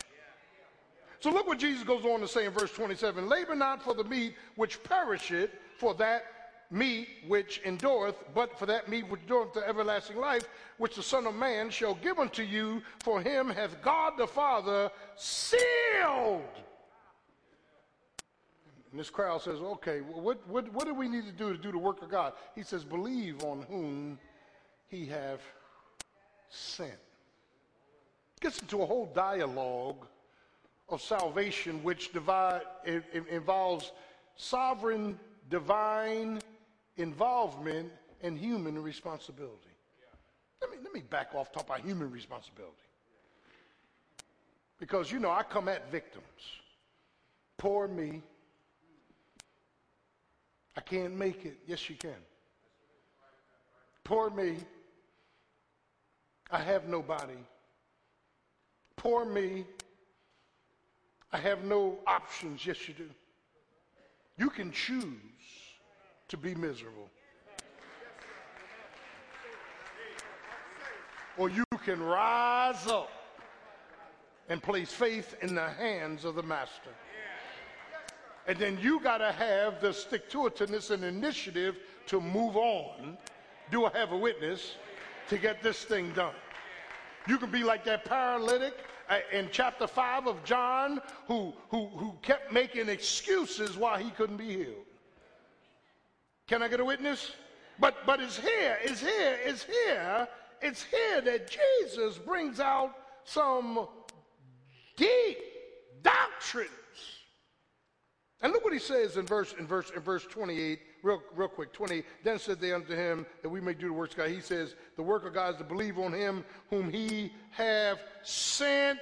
So 1.19 1.31
look 1.31 1.47
what 1.47 1.57
Jesus 1.57 1.83
goes 1.83 2.05
on 2.05 2.19
to 2.19 2.27
say 2.27 2.45
in 2.45 2.51
verse 2.51 2.71
27 2.71 3.27
Labor 3.27 3.55
not 3.55 3.81
for 3.81 3.95
the 3.95 4.03
meat 4.03 4.35
which 4.55 4.83
perisheth, 4.83 5.49
for 5.77 5.95
that 5.95 6.23
meat 6.69 7.07
which 7.27 7.61
endureth, 7.65 8.15
but 8.33 8.57
for 8.57 8.65
that 8.65 8.89
meat 8.89 9.07
which 9.09 9.21
endureth 9.21 9.53
to 9.53 9.67
everlasting 9.67 10.17
life, 10.17 10.47
which 10.77 10.95
the 10.95 11.03
Son 11.03 11.25
of 11.25 11.35
Man 11.35 11.69
shall 11.69 11.95
give 11.95 12.19
unto 12.19 12.43
you, 12.43 12.81
for 13.03 13.21
him 13.21 13.49
hath 13.49 13.81
God 13.81 14.13
the 14.17 14.27
Father 14.27 14.91
sealed 15.15 16.43
and 18.97 18.99
this 18.99 19.09
crowd 19.09 19.41
says, 19.41 19.59
okay, 19.59 19.99
what, 19.99 20.39
what, 20.47 20.73
what 20.73 20.87
do 20.87 20.93
we 20.95 21.07
need 21.07 21.25
to 21.25 21.31
do 21.31 21.51
to 21.51 21.57
do 21.59 21.71
the 21.71 21.77
work 21.77 22.01
of 22.01 22.09
God? 22.09 22.33
He 22.55 22.63
says, 22.63 22.83
believe 22.83 23.43
on 23.43 23.63
whom 23.69 24.17
he 24.87 25.05
have 25.05 25.41
sent. 26.49 26.97
Gets 28.39 28.59
into 28.59 28.81
a 28.81 28.85
whole 28.87 29.11
dialogue 29.13 30.07
of 30.89 31.01
salvation 31.01 31.83
which 31.83 32.13
divide, 32.13 32.61
it, 32.85 33.03
it 33.13 33.27
involves 33.27 33.91
sovereign 34.35 35.19
divine 35.49 36.39
involvement 36.97 37.91
and 38.21 38.37
human 38.37 38.81
responsibility. 38.81 39.69
Let 40.61 40.71
me, 40.71 40.77
let 40.83 40.93
me 40.93 41.01
back 41.01 41.35
off, 41.35 41.51
talk 41.51 41.65
about 41.65 41.81
human 41.81 42.11
responsibility. 42.11 42.73
Because, 44.79 45.11
you 45.11 45.19
know, 45.19 45.31
I 45.31 45.43
come 45.43 45.67
at 45.67 45.91
victims. 45.91 46.25
Poor 47.57 47.87
me. 47.87 48.21
I 50.75 50.81
can't 50.81 51.15
make 51.15 51.45
it. 51.45 51.57
Yes, 51.65 51.89
you 51.89 51.95
can. 51.95 52.11
Poor 54.03 54.29
me. 54.29 54.57
I 56.51 56.59
have 56.59 56.87
nobody. 56.87 57.37
Poor 58.95 59.25
me. 59.25 59.65
I 61.33 61.37
have 61.37 61.63
no 61.63 61.97
options. 62.05 62.65
Yes, 62.65 62.87
you 62.87 62.93
do. 62.93 63.09
You 64.37 64.49
can 64.49 64.71
choose 64.71 65.03
to 66.29 66.37
be 66.37 66.55
miserable. 66.55 67.09
Or 71.37 71.49
you 71.49 71.63
can 71.85 72.01
rise 72.01 72.87
up 72.87 73.09
and 74.49 74.61
place 74.61 74.91
faith 74.91 75.35
in 75.41 75.55
the 75.55 75.69
hands 75.69 76.25
of 76.25 76.35
the 76.35 76.43
master. 76.43 76.89
And 78.47 78.57
then 78.57 78.79
you 78.81 79.01
got 79.01 79.17
to 79.17 79.31
have 79.31 79.81
the 79.81 79.93
stick 79.93 80.29
to 80.31 80.39
itiveness 80.39 80.89
and 80.91 81.03
initiative 81.03 81.77
to 82.07 82.21
move 82.21 82.55
on. 82.55 83.17
Do 83.71 83.85
I 83.85 83.97
have 83.97 84.13
a 84.13 84.17
witness 84.17 84.75
to 85.29 85.37
get 85.37 85.61
this 85.61 85.83
thing 85.83 86.11
done? 86.13 86.33
You 87.27 87.37
can 87.37 87.51
be 87.51 87.63
like 87.63 87.83
that 87.85 88.05
paralytic 88.05 88.73
uh, 89.09 89.19
in 89.33 89.49
chapter 89.51 89.85
5 89.85 90.27
of 90.27 90.43
John 90.45 91.01
who, 91.27 91.53
who, 91.69 91.87
who 91.87 92.13
kept 92.21 92.53
making 92.53 92.87
excuses 92.87 93.75
why 93.75 94.01
he 94.01 94.09
couldn't 94.11 94.37
be 94.37 94.47
healed. 94.47 94.86
Can 96.47 96.63
I 96.63 96.67
get 96.67 96.79
a 96.79 96.85
witness? 96.85 97.31
But, 97.79 98.05
but 98.05 98.19
it's 98.19 98.39
here, 98.39 98.77
it's 98.81 99.01
here, 99.01 99.37
it's 99.43 99.63
here, 99.63 100.27
it's 100.61 100.83
here 100.83 101.21
that 101.21 101.49
Jesus 101.49 102.17
brings 102.17 102.59
out 102.59 102.95
some 103.23 103.87
deep 104.95 105.37
doctrines. 106.01 106.71
And 108.41 108.53
look 108.53 108.63
what 108.63 108.73
he 108.73 108.79
says 108.79 109.17
in 109.17 109.25
verse 109.25 109.55
in 109.57 109.65
verse 109.65 109.91
in 109.95 110.01
verse 110.01 110.23
28, 110.23 110.79
real 111.01 111.21
real 111.35 111.47
quick. 111.47 111.73
20. 111.73 112.03
Then 112.23 112.37
said 112.37 112.59
they 112.59 112.71
unto 112.71 112.95
him 112.95 113.25
that 113.41 113.49
we 113.49 113.59
may 113.59 113.73
do 113.73 113.87
the 113.87 113.93
works 113.93 114.13
of 114.13 114.19
God. 114.19 114.29
He 114.29 114.41
says, 114.41 114.75
the 114.95 115.03
work 115.03 115.25
of 115.25 115.33
God 115.33 115.55
is 115.55 115.57
to 115.57 115.63
believe 115.63 115.97
on 115.97 116.13
him 116.13 116.45
whom 116.69 116.89
he 116.89 117.31
have 117.51 117.99
sent. 118.21 118.99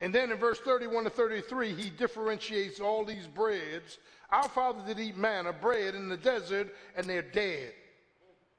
And 0.00 0.12
then 0.12 0.32
in 0.32 0.38
verse 0.38 0.58
31 0.58 1.04
to 1.04 1.10
33, 1.10 1.74
he 1.74 1.90
differentiates 1.90 2.80
all 2.80 3.04
these 3.04 3.26
breads. 3.26 3.98
Our 4.32 4.48
father 4.48 4.80
did 4.86 4.98
eat 4.98 5.16
manna, 5.16 5.52
bread 5.52 5.94
in 5.94 6.08
the 6.08 6.16
desert, 6.16 6.74
and 6.96 7.06
they're 7.06 7.20
dead. 7.20 7.74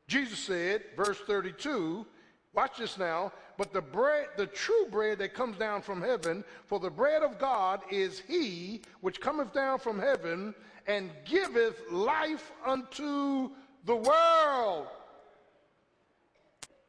Jesus 0.08 0.38
said, 0.38 0.84
verse 0.96 1.18
32, 1.26 2.06
watch 2.54 2.78
this 2.78 3.00
now, 3.00 3.32
but 3.58 3.74
the 3.74 3.82
bread, 3.82 4.28
the 4.38 4.46
true 4.46 4.86
bread 4.92 5.18
that 5.18 5.34
comes 5.34 5.58
down 5.58 5.82
from 5.82 6.00
heaven, 6.00 6.44
for 6.68 6.80
the 6.80 6.92
bread 6.92 7.24
of 7.24 7.40
God 7.40 7.82
is 7.92 8.20
he 8.20 8.82
which 9.02 9.20
cometh 9.20 9.52
down 9.52 9.80
from 9.80 9.98
heaven 9.98 10.54
and 10.86 11.10
giveth 11.26 11.82
life 11.90 12.52
unto 12.66 13.50
the 13.86 13.96
world. 13.96 14.88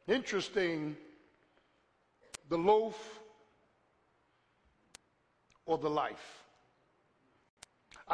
Interesting, 0.06 0.94
the 2.50 2.58
loaf 2.58 3.20
or 5.64 5.78
the 5.78 5.88
life. 5.88 6.43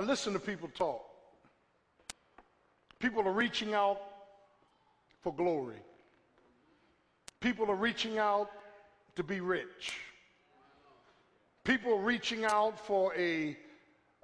I 0.01 0.03
listen 0.03 0.33
to 0.33 0.39
people 0.39 0.71
talk. 0.75 1.05
People 3.01 3.21
are 3.29 3.33
reaching 3.33 3.75
out 3.75 4.01
for 5.21 5.31
glory. 5.31 5.77
People 7.41 7.71
are 7.71 7.77
reaching 7.77 8.17
out 8.17 8.49
to 9.17 9.23
be 9.23 9.41
rich. 9.41 9.99
People 11.65 11.93
are 11.93 12.03
reaching 12.03 12.47
out 12.47 12.81
for 12.81 13.15
a 13.15 13.59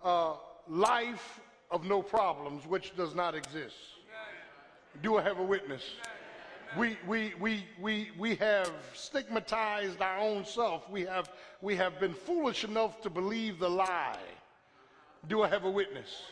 uh, 0.02 0.36
life 0.66 1.40
of 1.70 1.84
no 1.84 2.00
problems, 2.00 2.66
which 2.66 2.96
does 2.96 3.14
not 3.14 3.34
exist. 3.34 3.76
Do 5.02 5.18
I 5.18 5.22
have 5.24 5.40
a 5.40 5.44
witness? 5.44 5.82
We, 6.78 6.96
we, 7.06 7.34
we, 7.38 7.66
we, 7.78 8.12
we 8.18 8.34
have 8.36 8.72
stigmatized 8.94 10.00
our 10.00 10.20
own 10.20 10.46
self. 10.46 10.88
We 10.88 11.02
have, 11.02 11.30
we 11.60 11.76
have 11.76 12.00
been 12.00 12.14
foolish 12.14 12.64
enough 12.64 13.02
to 13.02 13.10
believe 13.10 13.58
the 13.58 13.68
lie. 13.68 14.16
Do 15.28 15.42
I 15.42 15.48
have 15.48 15.64
a 15.64 15.70
witness? 15.70 16.22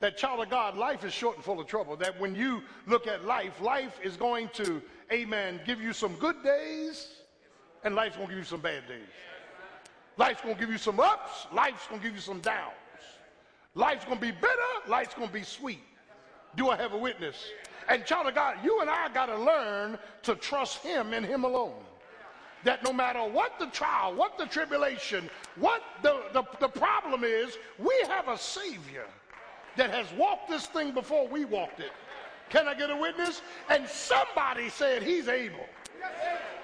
that 0.00 0.16
child 0.16 0.40
of 0.40 0.50
God, 0.50 0.76
life 0.76 1.04
is 1.04 1.12
short 1.12 1.36
and 1.36 1.44
full 1.44 1.60
of 1.60 1.66
trouble. 1.66 1.96
That 1.96 2.18
when 2.20 2.34
you 2.34 2.62
look 2.86 3.06
at 3.06 3.24
life, 3.24 3.60
life 3.60 3.98
is 4.02 4.16
going 4.16 4.50
to, 4.54 4.82
amen, 5.12 5.60
give 5.64 5.80
you 5.80 5.92
some 5.92 6.14
good 6.16 6.42
days, 6.42 7.08
and 7.84 7.94
life's 7.94 8.16
going 8.16 8.28
to 8.28 8.34
give 8.34 8.38
you 8.38 8.44
some 8.44 8.60
bad 8.60 8.86
days. 8.86 9.00
Life's 10.18 10.40
going 10.42 10.54
to 10.54 10.60
give 10.60 10.70
you 10.70 10.78
some 10.78 11.00
ups, 11.00 11.46
life's 11.52 11.86
going 11.88 12.00
to 12.00 12.06
give 12.06 12.14
you 12.14 12.22
some 12.22 12.40
downs. 12.40 12.72
Life's 13.74 14.04
going 14.04 14.18
to 14.18 14.24
be 14.24 14.32
bitter, 14.32 14.88
life's 14.88 15.14
going 15.14 15.28
to 15.28 15.34
be 15.34 15.42
sweet. 15.42 15.82
Do 16.56 16.70
I 16.70 16.76
have 16.76 16.92
a 16.92 16.98
witness? 16.98 17.36
And 17.88 18.04
child 18.04 18.26
of 18.26 18.34
God, 18.34 18.56
you 18.64 18.80
and 18.80 18.90
I 18.90 19.08
got 19.12 19.26
to 19.26 19.38
learn 19.38 19.98
to 20.22 20.34
trust 20.34 20.82
Him 20.82 21.12
and 21.12 21.24
Him 21.24 21.44
alone. 21.44 21.74
That 22.64 22.82
no 22.82 22.92
matter 22.92 23.20
what 23.20 23.58
the 23.58 23.66
trial, 23.66 24.14
what 24.14 24.38
the 24.38 24.46
tribulation, 24.46 25.30
what 25.56 25.82
the, 26.02 26.22
the, 26.32 26.44
the 26.58 26.68
problem 26.68 27.22
is, 27.22 27.56
we 27.78 27.94
have 28.08 28.28
a 28.28 28.38
Savior 28.38 29.06
that 29.76 29.90
has 29.90 30.06
walked 30.18 30.48
this 30.48 30.66
thing 30.66 30.92
before 30.92 31.28
we 31.28 31.44
walked 31.44 31.80
it. 31.80 31.92
Can 32.48 32.68
I 32.68 32.74
get 32.74 32.90
a 32.90 32.96
witness? 32.96 33.42
And 33.68 33.86
somebody 33.88 34.68
said 34.68 35.02
he's 35.02 35.28
able. 35.28 35.66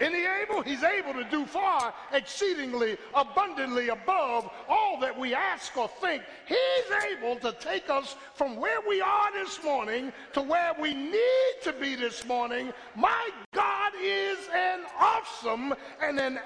Isn't 0.00 0.14
he 0.14 0.26
able? 0.26 0.62
He's 0.62 0.82
able 0.82 1.12
to 1.12 1.22
do 1.30 1.46
far 1.46 1.94
exceedingly 2.12 2.96
abundantly 3.14 3.88
above 3.90 4.50
all 4.68 4.98
that 5.00 5.16
we 5.16 5.32
ask 5.32 5.76
or 5.76 5.86
think. 5.86 6.24
He's 6.46 7.12
able 7.12 7.36
to 7.36 7.52
take 7.60 7.88
us 7.88 8.16
from 8.34 8.56
where 8.56 8.80
we 8.88 9.00
are 9.00 9.32
this 9.32 9.62
morning 9.62 10.12
to 10.32 10.42
where 10.42 10.72
we 10.80 10.92
need 10.92 11.52
to 11.62 11.72
be 11.72 11.94
this 11.94 12.26
morning. 12.26 12.72
My 12.96 13.30
God 13.52 13.92
is 14.02 14.38
an 14.52 14.80
awesome 14.98 15.72
and 16.02 16.18
an 16.18 16.40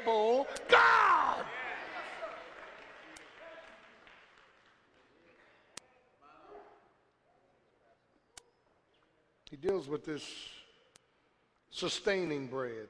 able 0.00 0.46
God. 0.68 1.44
He 9.50 9.56
deals 9.56 9.88
with 9.88 10.04
this 10.04 10.22
sustaining 11.70 12.46
bread. 12.46 12.88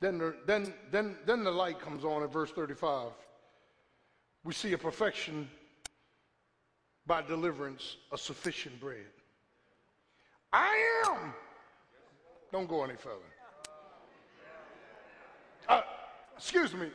Then 0.00 0.18
the, 0.18 0.36
then, 0.46 0.72
then, 0.90 1.16
then 1.26 1.42
the 1.42 1.50
light 1.50 1.80
comes 1.80 2.04
on 2.04 2.22
in 2.22 2.28
verse 2.28 2.50
35. 2.50 3.10
We 4.44 4.52
see 4.52 4.72
a 4.72 4.78
perfection 4.78 5.48
by 7.06 7.22
deliverance, 7.22 7.96
a 8.12 8.18
sufficient 8.18 8.78
bread. 8.78 9.06
I 10.52 11.02
am. 11.06 11.32
Don't 12.52 12.68
go 12.68 12.84
any 12.84 12.94
further. 12.94 13.16
Uh, 15.68 15.82
excuse 16.36 16.72
me. 16.74 16.88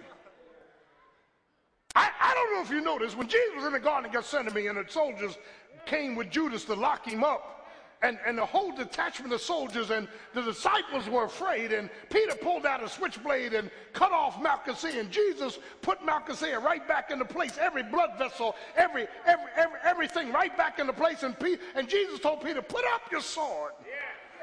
I, 1.96 2.10
I 2.20 2.34
don't 2.34 2.54
know 2.56 2.62
if 2.62 2.72
you 2.72 2.82
noticed, 2.82 3.18
when 3.18 3.28
Jesus 3.28 3.56
was 3.56 3.66
in 3.66 3.74
the 3.74 3.80
Garden 3.80 4.08
of 4.08 4.14
Gethsemane 4.14 4.68
and 4.68 4.78
the 4.78 4.86
soldiers 4.88 5.38
came 5.86 6.16
with 6.16 6.32
Judas 6.32 6.66
to 6.66 6.74
lock 6.74 7.08
him 7.08 7.24
up. 7.24 7.62
And, 8.04 8.20
and 8.26 8.38
the 8.38 8.46
whole 8.46 8.76
detachment 8.76 9.34
of 9.34 9.42
soldiers 9.42 9.89
and 9.89 10.10
the 10.34 10.42
disciples 10.42 11.10
were 11.10 11.24
afraid. 11.24 11.72
And 11.72 11.89
Peter 12.10 12.36
pulled 12.36 12.66
out 12.66 12.84
a 12.84 12.89
switchblade 12.89 13.54
and 13.54 13.72
cut 13.94 14.12
off 14.12 14.42
Malchus. 14.42 14.84
And 14.84 15.10
Jesus 15.10 15.58
put 15.82 16.06
Malchus 16.06 16.42
right 16.42 16.86
back 16.86 17.10
into 17.12 17.24
place. 17.24 17.58
Every 17.58 17.84
blood 17.84 18.18
vessel, 18.18 18.56
every, 18.76 19.08
every, 19.26 19.46
every 19.56 19.80
everything 20.04 20.34
right 20.34 20.56
back 20.58 20.80
into 20.80 20.94
place. 20.94 21.24
And, 21.24 21.38
Peter, 21.39 21.62
and 21.76 21.88
Jesus 21.88 22.20
told 22.20 22.44
Peter, 22.44 22.62
put 22.62 22.84
up 22.94 23.04
your 23.12 23.22
sword. 23.22 23.72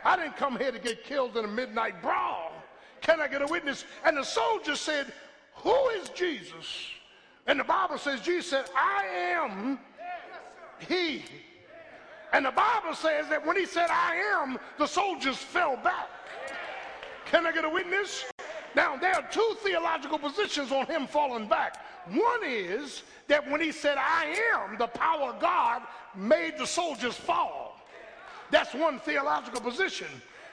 I 0.05 0.17
didn't 0.17 0.37
come 0.37 0.57
here 0.57 0.73
to 0.73 0.79
get 0.79 1.05
killed 1.05 1.37
in 1.37 1.45
a 1.45 1.49
midnight 1.49 2.01
brawl. 2.01 2.53
Can 3.03 3.21
I 3.21 3.29
get 3.29 3.43
a 3.43 3.47
witness? 3.47 3.85
And 4.05 4.17
the 4.17 4.25
soldiers 4.25 4.81
said, 4.81 5.13
who 5.57 5.89
is 5.91 6.09
Jesus? 6.11 6.87
And 7.47 7.61
the 7.61 7.65
Bible 7.65 7.99
says, 7.99 8.21
Jesus 8.21 8.49
said, 8.49 8.65
I 8.75 9.05
am 9.35 9.79
he. 10.89 11.25
And 12.33 12.45
the 12.45 12.51
Bible 12.51 12.95
says 12.95 13.29
that 13.29 13.45
when 13.45 13.57
he 13.57 13.67
said, 13.67 13.89
I 13.91 14.17
am, 14.41 14.59
the 14.79 14.87
soldiers 14.87 15.37
fell 15.37 15.77
back. 15.77 16.09
Can 17.27 17.47
I 17.47 17.53
get 17.53 17.65
a 17.65 17.71
witness? 17.71 18.25
Now, 18.75 18.97
there 18.97 19.15
are 19.15 19.27
two 19.31 19.57
theological 19.63 20.19
positions 20.19 20.71
on 20.71 20.87
him 20.87 21.07
falling 21.07 21.49
back. 21.49 21.77
One 22.07 22.41
is 22.45 23.03
that 23.29 23.49
when 23.51 23.61
he 23.61 23.73
said, 23.73 23.97
I 23.99 24.37
am, 24.55 24.79
the 24.79 24.87
power 24.87 25.31
of 25.31 25.41
God 25.41 25.83
made 26.15 26.57
the 26.57 26.67
soldiers 26.67 27.15
fall. 27.15 27.81
That's 28.51 28.75
one 28.75 29.01
theological 29.01 29.61
position. 29.61 30.09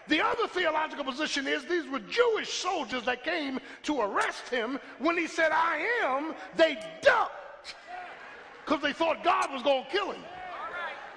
The 0.08 0.22
other 0.22 0.48
theological 0.48 1.04
position 1.04 1.48
is 1.48 1.66
these 1.66 1.88
were 1.88 2.00
Jewish 2.00 2.50
soldiers 2.50 3.04
that 3.04 3.24
came 3.24 3.60
to 3.84 4.02
arrest 4.02 4.48
him. 4.50 4.80
When 5.00 5.18
he 5.18 5.28
said, 5.28 5.52
I 5.52 5.86
am, 6.04 6.34
they 6.56 6.78
ducked 7.02 7.76
because 8.66 8.82
they 8.82 8.94
thought 8.94 9.24
God 9.24 9.52
was 9.52 9.64
going 9.64 9.86
to 9.86 9.90
kill 9.90 10.12
him. 10.12 10.22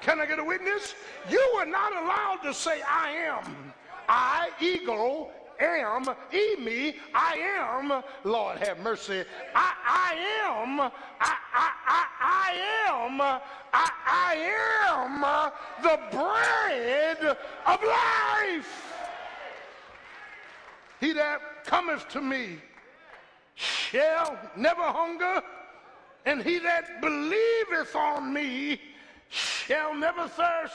Can 0.00 0.20
I 0.20 0.26
get 0.26 0.38
a 0.38 0.44
witness? 0.44 0.94
You 1.28 1.52
were 1.56 1.66
not 1.66 1.92
allowed 1.92 2.40
to 2.44 2.54
say, 2.54 2.80
I 2.82 3.10
am. 3.10 3.72
I, 4.08 4.50
ego, 4.60 5.30
am, 5.60 6.04
e 6.32 6.56
me, 6.56 6.96
I 7.14 7.34
am, 7.36 8.02
Lord 8.24 8.58
have 8.58 8.78
mercy, 8.78 9.24
I, 9.54 9.72
I 9.86 10.14
am, 10.48 10.80
I, 10.80 10.90
I, 11.20 11.70
I, 11.86 12.06
I 12.20 12.88
am, 12.88 13.20
I, 13.20 13.90
I 14.06 14.34
am 14.88 15.20
the 15.82 15.98
bread 16.16 17.36
of 17.66 17.82
life. 17.84 18.96
He 21.00 21.12
that 21.12 21.64
cometh 21.64 22.08
to 22.08 22.20
me 22.20 22.58
shall 23.54 24.38
never 24.56 24.82
hunger, 24.82 25.42
and 26.26 26.42
he 26.42 26.58
that 26.58 27.00
believeth 27.00 27.94
on 27.94 28.32
me 28.32 28.80
shall 29.30 29.94
never 29.94 30.28
thirst. 30.28 30.74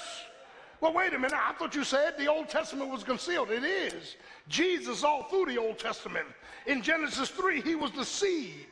Well, 0.81 0.93
wait 0.93 1.13
a 1.13 1.19
minute. 1.19 1.37
I 1.37 1.53
thought 1.53 1.75
you 1.75 1.83
said 1.83 2.17
the 2.17 2.27
Old 2.27 2.49
Testament 2.49 2.89
was 2.89 3.03
concealed. 3.03 3.51
It 3.51 3.63
is. 3.63 4.15
Jesus, 4.47 5.03
all 5.03 5.23
through 5.23 5.45
the 5.45 5.57
Old 5.57 5.79
Testament. 5.79 6.25
In 6.65 6.81
Genesis 6.81 7.29
3, 7.29 7.61
he 7.61 7.75
was 7.75 7.91
the 7.91 8.05
seed 8.05 8.65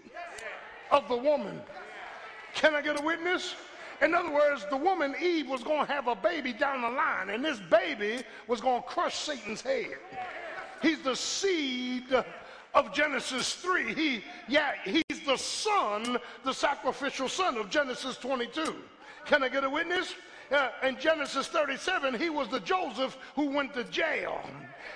of 0.92 1.08
the 1.08 1.18
woman. 1.18 1.62
Can 2.54 2.76
I 2.76 2.82
get 2.82 3.00
a 3.00 3.04
witness? 3.04 3.56
In 4.02 4.14
other 4.14 4.32
words, 4.32 4.66
the 4.70 4.78
woman 4.78 5.16
Eve 5.22 5.48
was 5.48 5.64
going 5.64 5.86
to 5.86 5.92
have 5.92 6.08
a 6.08 6.16
baby 6.16 6.52
down 6.52 6.82
the 6.82 6.90
line, 6.90 7.30
and 7.30 7.44
this 7.44 7.60
baby 7.60 8.24
was 8.48 8.60
going 8.60 8.82
to 8.82 8.88
crush 8.88 9.16
Satan's 9.16 9.62
head. 9.62 9.96
He's 10.82 11.02
the 11.02 11.16
seed 11.16 12.14
of 12.74 12.94
Genesis 12.94 13.54
3. 13.54 13.94
He, 13.94 14.24
yeah, 14.48 14.74
he's 14.84 15.26
the 15.26 15.38
son, 15.38 16.18
the 16.44 16.54
sacrificial 16.54 17.30
son 17.30 17.58
of 17.58 17.70
Genesis 17.70 18.18
22. 18.18 18.76
Can 19.26 19.44
I 19.44 19.50
get 19.50 19.64
a 19.64 19.70
witness? 19.70 20.14
Uh, 20.52 20.70
in 20.84 20.98
Genesis 21.00 21.48
37, 21.48 22.14
he 22.16 22.30
was 22.30 22.48
the 22.50 22.60
Joseph 22.60 23.18
who 23.36 23.50
went 23.50 23.74
to 23.74 23.84
jail. 23.86 24.42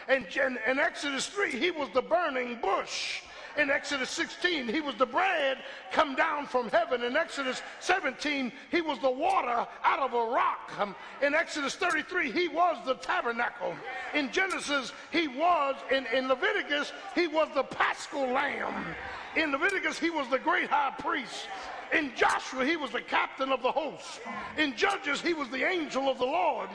And 0.07 0.25
in, 0.35 0.59
in 0.67 0.79
Exodus 0.79 1.27
3, 1.27 1.51
he 1.51 1.71
was 1.71 1.89
the 1.93 2.01
burning 2.01 2.59
bush. 2.61 3.21
In 3.57 3.71
Exodus 3.71 4.11
16, 4.11 4.67
he 4.67 4.81
was 4.81 4.93
the 4.95 5.05
bread 5.05 5.57
come 5.91 6.13
down 6.13 6.45
from 6.45 6.69
heaven. 6.69 7.01
In 7.01 7.17
Exodus 7.17 7.63
17, 7.79 8.51
he 8.69 8.81
was 8.81 8.99
the 8.99 9.09
water 9.09 9.65
out 9.83 9.99
of 9.99 10.13
a 10.13 10.31
rock. 10.31 10.71
Um, 10.77 10.95
in 11.23 11.33
Exodus 11.33 11.75
33, 11.75 12.31
he 12.31 12.47
was 12.47 12.77
the 12.85 12.95
tabernacle. 12.95 13.75
In 14.13 14.31
Genesis, 14.31 14.91
he 15.11 15.27
was, 15.27 15.75
in, 15.91 16.05
in 16.13 16.27
Leviticus, 16.27 16.91
he 17.15 17.25
was 17.25 17.47
the 17.55 17.63
paschal 17.63 18.27
lamb. 18.27 18.95
In 19.35 19.51
Leviticus, 19.51 19.97
he 19.97 20.11
was 20.11 20.29
the 20.29 20.39
great 20.39 20.69
high 20.69 20.93
priest. 20.99 21.47
In 21.93 22.13
Joshua, 22.15 22.65
he 22.65 22.75
was 22.75 22.91
the 22.91 23.01
captain 23.01 23.51
of 23.51 23.61
the 23.61 23.71
host. 23.71 24.19
In 24.57 24.75
Judges, 24.75 25.21
he 25.21 25.33
was 25.33 25.49
the 25.49 25.63
angel 25.63 26.09
of 26.09 26.17
the 26.17 26.25
Lord. 26.25 26.69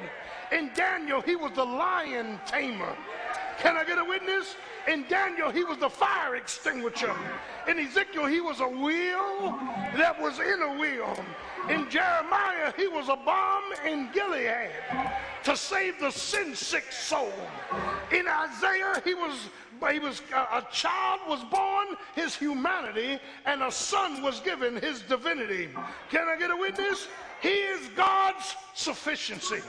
In 0.50 0.70
Daniel, 0.74 1.20
he 1.20 1.36
was 1.36 1.52
the 1.52 1.64
lion 1.64 2.40
tamer. 2.46 2.96
Can 3.62 3.76
I 3.76 3.84
get 3.84 3.98
a 3.98 4.04
witness? 4.04 4.56
In 4.88 5.04
Daniel, 5.08 5.48
he 5.48 5.62
was 5.62 5.78
the 5.78 5.88
fire 5.88 6.34
extinguisher. 6.34 7.14
In 7.68 7.78
Ezekiel, 7.78 8.26
he 8.26 8.40
was 8.40 8.58
a 8.58 8.66
wheel 8.66 9.56
that 9.96 10.20
was 10.20 10.40
in 10.40 10.60
a 10.62 10.80
wheel. 10.80 11.16
In 11.70 11.88
Jeremiah, 11.88 12.72
he 12.76 12.88
was 12.88 13.08
a 13.08 13.14
balm 13.14 13.62
in 13.86 14.10
Gilead 14.12 14.72
to 15.44 15.56
save 15.56 16.00
the 16.00 16.10
sin 16.10 16.56
sick 16.56 16.90
soul. 16.90 17.32
In 18.10 18.26
Isaiah, 18.26 19.00
he 19.04 19.14
was 19.14 19.48
he 19.92 19.98
was 19.98 20.22
a 20.32 20.64
child 20.70 21.20
was 21.28 21.42
born 21.44 21.96
his 22.14 22.36
humanity 22.36 23.18
and 23.46 23.62
a 23.62 23.70
son 23.70 24.22
was 24.22 24.38
given 24.38 24.76
his 24.76 25.02
divinity 25.02 25.70
can 26.08 26.28
i 26.28 26.36
get 26.38 26.52
a 26.52 26.56
witness 26.56 27.08
he 27.40 27.48
is 27.48 27.88
god's 27.96 28.54
sufficiency 28.74 29.60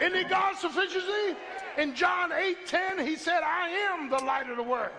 he 0.00 0.24
god's 0.24 0.58
sufficiency 0.58 1.36
in 1.78 1.94
John 1.94 2.32
8 2.32 2.66
10, 2.66 3.06
he 3.06 3.16
said, 3.16 3.42
I 3.42 3.68
am 3.68 4.08
the 4.08 4.18
light 4.18 4.48
of 4.48 4.56
the 4.56 4.62
world. 4.62 4.90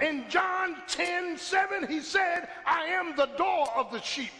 In 0.00 0.24
John 0.28 0.76
10 0.88 1.36
7, 1.36 1.86
he 1.86 2.00
said, 2.00 2.48
I 2.66 2.86
am 2.86 3.14
the 3.16 3.26
door 3.38 3.68
of 3.76 3.92
the 3.92 4.00
sheep. 4.00 4.32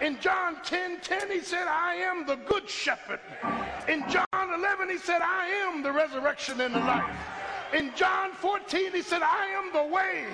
In 0.00 0.18
John 0.20 0.56
10 0.64 1.00
10, 1.00 1.30
he 1.30 1.40
said, 1.40 1.68
I 1.68 1.94
am 1.94 2.26
the 2.26 2.36
good 2.36 2.68
shepherd. 2.68 3.20
In 3.88 4.04
John 4.08 4.26
11, 4.32 4.88
he 4.88 4.98
said, 4.98 5.20
I 5.22 5.46
am 5.46 5.82
the 5.82 5.92
resurrection 5.92 6.60
and 6.60 6.74
the 6.74 6.80
life. 6.80 7.16
In 7.72 7.92
John 7.94 8.32
14, 8.32 8.92
he 8.92 9.02
said, 9.02 9.22
I 9.22 9.46
am 9.46 9.72
the 9.72 9.94
way, 9.94 10.24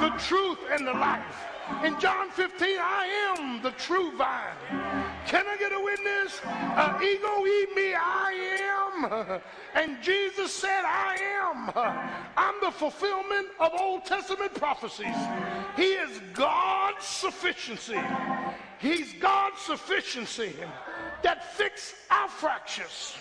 the 0.00 0.16
truth, 0.22 0.58
and 0.70 0.86
the 0.86 0.92
life. 0.92 1.55
In 1.84 1.98
John 1.98 2.30
15, 2.30 2.78
I 2.80 3.34
am 3.36 3.60
the 3.60 3.72
true 3.72 4.12
vine. 4.16 4.54
Can 5.26 5.44
I 5.48 5.56
get 5.58 5.72
a 5.72 5.80
witness? 5.80 6.40
Uh, 6.44 6.98
ego, 7.02 7.44
eimi, 7.44 7.94
I 7.96 8.32
am. 8.62 9.40
And 9.74 10.00
Jesus 10.00 10.54
said, 10.54 10.84
I 10.84 11.16
am. 11.42 11.70
I'm 12.36 12.54
the 12.62 12.70
fulfillment 12.70 13.48
of 13.60 13.72
Old 13.78 14.06
Testament 14.06 14.54
prophecies. 14.54 15.14
He 15.76 15.92
is 15.92 16.20
God's 16.32 17.04
sufficiency. 17.04 18.00
He's 18.78 19.12
God's 19.14 19.60
sufficiency 19.60 20.54
that 21.22 21.56
fix 21.56 21.94
our 22.10 22.28
fractures. 22.28 23.16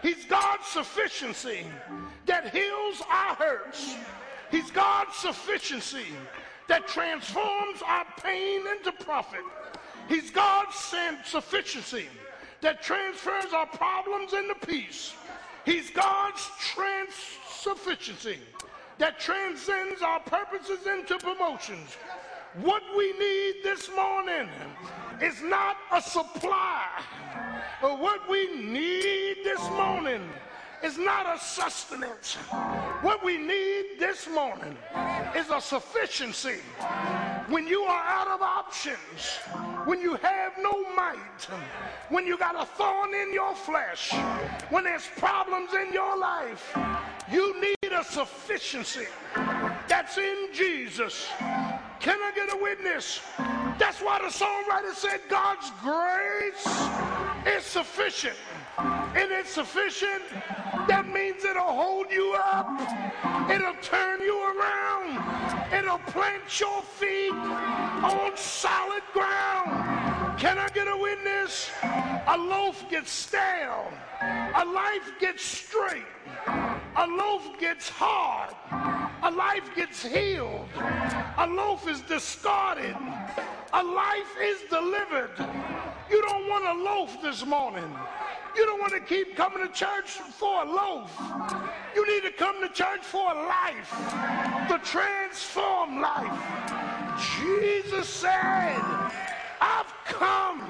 He's 0.00 0.24
God's 0.24 0.66
sufficiency 0.66 1.66
that 2.26 2.54
heals 2.54 3.02
our 3.10 3.34
hurts. 3.34 3.96
He's 4.50 4.70
God's 4.70 5.14
sufficiency 5.16 6.06
that 6.70 6.86
transforms 6.86 7.82
our 7.84 8.06
pain 8.22 8.60
into 8.68 8.92
profit. 9.04 9.40
He's 10.08 10.30
God's 10.30 10.76
sufficiency 11.24 12.06
that 12.60 12.80
transfers 12.80 13.52
our 13.52 13.66
problems 13.66 14.34
into 14.34 14.54
peace. 14.54 15.14
He's 15.66 15.90
God's 15.90 16.48
trans 16.60 17.12
sufficiency 17.48 18.38
that 18.98 19.18
transcends 19.18 20.00
our 20.00 20.20
purposes 20.20 20.86
into 20.86 21.18
promotions. 21.18 21.96
What 22.62 22.84
we 22.96 23.14
need 23.18 23.64
this 23.64 23.90
morning 23.96 24.48
is 25.20 25.42
not 25.42 25.76
a 25.90 26.00
supply. 26.00 26.86
but 27.82 27.98
What 27.98 28.30
we 28.30 28.46
need 28.54 29.38
this 29.42 29.60
morning 29.70 30.22
is 30.82 30.98
not 30.98 31.26
a 31.26 31.38
sustenance. 31.38 32.34
What 33.02 33.24
we 33.24 33.36
need 33.36 33.98
this 33.98 34.28
morning 34.28 34.76
is 35.36 35.50
a 35.50 35.60
sufficiency. 35.60 36.60
When 37.48 37.66
you 37.66 37.82
are 37.82 38.02
out 38.04 38.28
of 38.28 38.42
options, 38.42 39.38
when 39.84 40.00
you 40.00 40.14
have 40.16 40.52
no 40.60 40.72
might, 40.94 41.48
when 42.08 42.26
you 42.26 42.38
got 42.38 42.60
a 42.60 42.64
thorn 42.64 43.14
in 43.14 43.32
your 43.32 43.54
flesh, 43.54 44.12
when 44.70 44.84
there's 44.84 45.08
problems 45.16 45.70
in 45.74 45.92
your 45.92 46.16
life, 46.16 46.76
you 47.30 47.60
need 47.60 47.92
a 47.92 48.04
sufficiency 48.04 49.06
that's 49.88 50.18
in 50.18 50.48
Jesus. 50.52 51.28
Can 52.00 52.18
I 52.22 52.32
get 52.34 52.52
a 52.52 52.62
witness? 52.62 53.20
That's 53.78 54.00
why 54.00 54.18
the 54.18 54.28
songwriter 54.28 54.94
said 54.94 55.20
God's 55.28 55.70
grace 55.82 56.66
is 57.46 57.64
sufficient 57.64 58.36
and 58.78 59.30
it's 59.32 59.50
sufficient, 59.50 60.22
that 60.88 61.08
means 61.08 61.44
it'll 61.44 61.62
hold 61.62 62.10
you 62.10 62.34
up, 62.34 62.68
it'll 63.50 63.74
turn 63.82 64.20
you 64.20 64.38
around, 64.38 65.72
it'll 65.72 65.98
plant 65.98 66.60
your 66.60 66.82
feet 66.82 67.32
on 67.32 68.36
solid 68.36 69.02
ground. 69.12 70.38
Can 70.38 70.58
I 70.58 70.68
get 70.68 70.88
a 70.88 70.96
witness? 70.96 71.70
A 72.26 72.36
loaf 72.36 72.88
gets 72.88 73.10
stale, 73.10 73.92
a 74.22 74.64
life 74.64 75.12
gets 75.20 75.44
straight, 75.44 76.06
a 76.96 77.06
loaf 77.06 77.58
gets 77.58 77.88
hard, 77.88 78.54
a 79.22 79.30
life 79.30 79.70
gets 79.74 80.02
healed, 80.02 80.68
a 81.38 81.46
loaf 81.46 81.88
is 81.88 82.00
discarded, 82.02 82.96
a 83.72 83.82
life 83.82 84.36
is 84.42 84.60
delivered. 84.70 85.30
You 86.10 86.20
don't 86.22 86.48
want 86.48 86.64
a 86.64 86.82
loaf 86.82 87.22
this 87.22 87.46
morning. 87.46 87.96
You 88.56 88.66
don't 88.66 88.80
want 88.80 88.92
to 88.92 89.00
keep 89.00 89.36
coming 89.36 89.64
to 89.64 89.72
church 89.72 90.10
for 90.10 90.64
a 90.64 90.64
loaf. 90.64 91.10
You 91.94 92.04
need 92.12 92.22
to 92.24 92.32
come 92.32 92.60
to 92.60 92.68
church 92.68 93.02
for 93.02 93.30
a 93.30 93.46
life, 93.46 93.90
the 94.68 94.78
transformed 94.78 96.00
life. 96.00 96.36
Jesus 97.38 98.08
said, 98.08 98.80
I've 99.60 99.92
come 100.04 100.60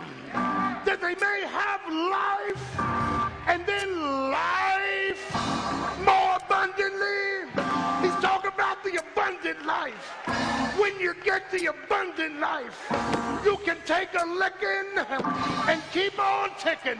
that 0.84 1.01
they 1.01 1.14
may 1.14 1.47
have 1.47 1.80
life 1.88 2.80
and 3.49 3.64
then 3.64 4.30
life 4.30 5.24
more 6.05 6.36
abundantly. 6.36 7.49
He's 8.03 8.22
talking 8.22 8.51
about 8.53 8.84
the 8.84 9.01
abundant 9.01 9.64
life. 9.64 10.10
When 10.81 10.99
you 10.99 11.12
get 11.22 11.51
the 11.51 11.66
abundant 11.66 12.41
life, 12.41 12.91
you 13.45 13.59
can 13.66 13.76
take 13.85 14.14
a 14.14 14.24
licking 14.24 14.97
and 15.68 15.83
keep 15.93 16.18
on 16.18 16.53
ticking. 16.59 16.97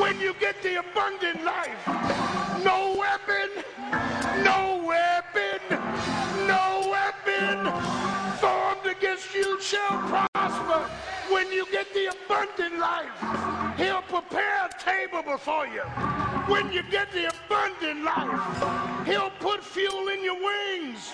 When 0.00 0.18
you 0.18 0.34
get 0.40 0.62
the 0.62 0.76
abundant 0.76 1.44
life, 1.44 1.86
no 2.64 2.96
weapon, 2.98 3.50
no 4.42 4.82
weapon, 4.86 5.60
no 6.46 6.88
weapon 6.90 7.70
formed 8.38 8.86
against 8.86 9.34
you 9.34 9.60
shall 9.60 9.98
prosper 10.08 10.90
When 11.30 11.50
you 11.50 11.66
get 11.70 11.92
the 11.94 12.06
abundant 12.06 12.78
life, 12.78 13.76
he'll 13.76 14.02
prepare 14.02 14.66
a 14.66 14.70
table 14.82 15.22
before 15.22 15.66
you. 15.66 15.82
When 16.46 16.70
you 16.72 16.82
get 16.90 17.10
the 17.12 17.30
abundant 17.30 18.04
life, 18.04 19.06
he'll 19.06 19.30
put 19.40 19.64
fuel 19.64 20.08
in 20.08 20.22
your 20.22 20.36
wings. 20.36 21.12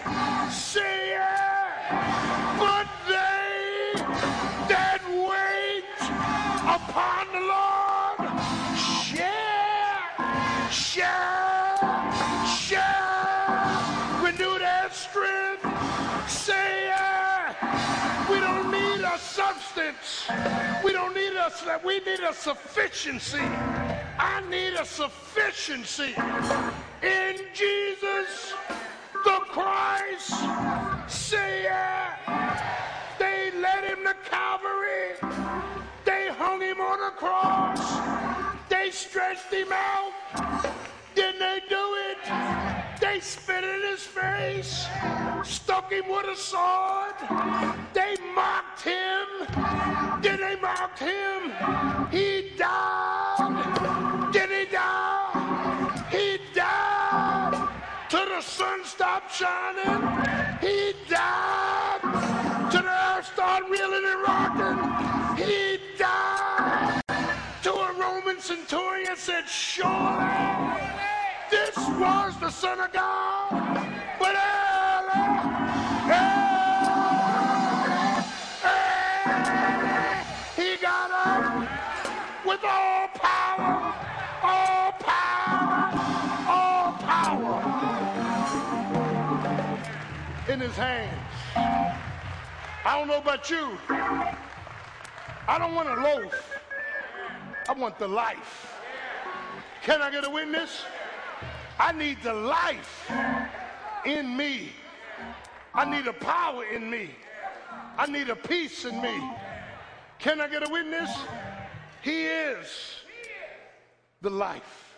Say 0.52 1.10
yeah. 1.10 2.56
But 2.58 2.88
they 3.08 3.92
that 4.68 5.00
wait 5.08 5.84
upon 6.76 7.26
the 7.32 7.40
Lord 7.54 8.30
shall, 8.76 10.70
shall, 10.70 11.49
We 20.84 20.92
don't 20.92 21.14
need 21.14 21.34
a, 21.34 21.80
we 21.84 22.00
need 22.00 22.20
a 22.20 22.32
sufficiency. 22.32 23.38
I 24.18 24.42
need 24.50 24.74
a 24.74 24.84
sufficiency 24.84 26.14
in 27.02 27.40
Jesus 27.54 28.54
the 29.24 29.40
Christ. 29.48 30.30
Say 31.08 31.64
yeah. 31.64 32.16
They 33.18 33.50
led 33.60 33.84
him 33.84 34.04
to 34.04 34.14
Calvary. 34.28 35.14
They 36.04 36.28
hung 36.28 36.60
him 36.60 36.80
on 36.80 37.02
a 37.02 37.10
cross. 37.16 37.80
They 38.68 38.90
stretched 38.90 39.52
him 39.52 39.68
out. 39.72 40.12
Didn't 41.14 41.40
they 41.40 41.60
do 41.68 41.94
it? 42.08 42.69
Spit 43.22 43.64
in 43.64 43.82
his 43.82 44.00
face, 44.00 44.86
stuck 45.44 45.92
him 45.92 46.08
with 46.08 46.24
a 46.24 46.36
sword. 46.36 47.14
They 47.92 48.16
mocked 48.34 48.80
him. 48.80 49.26
Then 50.22 50.40
they 50.40 50.56
mocked 50.56 51.00
him. 51.00 51.52
He 52.10 52.52
died. 52.56 54.30
Did 54.32 54.50
he 54.50 54.72
die? 54.72 56.06
He 56.10 56.38
died 56.54 57.68
till 58.08 58.24
the 58.24 58.40
sun 58.40 58.84
stopped 58.86 59.34
shining. 59.34 60.00
He 60.62 60.94
died 61.06 62.00
till 62.70 62.82
the 62.82 63.16
earth 63.16 63.26
started 63.34 63.68
reeling 63.68 64.04
and 64.06 64.22
rocking. 64.22 65.44
He 65.44 65.78
died 65.98 67.02
to 67.64 67.70
a 67.70 67.92
Roman 67.98 68.40
centurion 68.40 69.16
said, 69.16 69.46
surely 69.46 70.70
this 71.50 71.76
was 71.76 72.38
the 72.38 72.50
Son 72.50 72.80
of 72.80 72.92
God. 72.92 73.50
But 74.18 74.34
early, 74.36 75.22
early, 76.06 76.70
he 80.56 80.76
got 80.80 81.10
up 81.10 81.68
with 82.46 82.60
all 82.64 83.08
power, 83.14 83.94
all 84.42 84.92
power, 84.92 85.92
all 86.48 86.92
power 87.00 87.80
in 90.48 90.60
his 90.60 90.76
hands. 90.76 91.16
I 91.56 92.96
don't 92.98 93.08
know 93.08 93.18
about 93.18 93.50
you. 93.50 93.76
I 93.88 95.58
don't 95.58 95.74
want 95.74 95.88
a 95.88 95.94
loaf. 95.94 96.58
I 97.68 97.72
want 97.72 97.98
the 97.98 98.08
life. 98.08 98.78
Can 99.82 100.00
I 100.02 100.10
get 100.10 100.24
a 100.24 100.30
witness? 100.30 100.84
I 101.80 101.92
need 101.92 102.18
the 102.22 102.34
life 102.34 103.10
in 104.04 104.36
me. 104.36 104.70
I 105.72 105.86
need 105.86 106.06
a 106.06 106.12
power 106.12 106.62
in 106.66 106.90
me. 106.90 107.10
I 107.96 108.06
need 108.06 108.28
a 108.28 108.36
peace 108.36 108.84
in 108.84 109.00
me. 109.00 109.18
Can 110.18 110.42
I 110.42 110.48
get 110.48 110.68
a 110.68 110.70
witness? 110.70 111.10
He 112.02 112.26
is 112.26 112.66
the 114.20 114.28
life. 114.28 114.94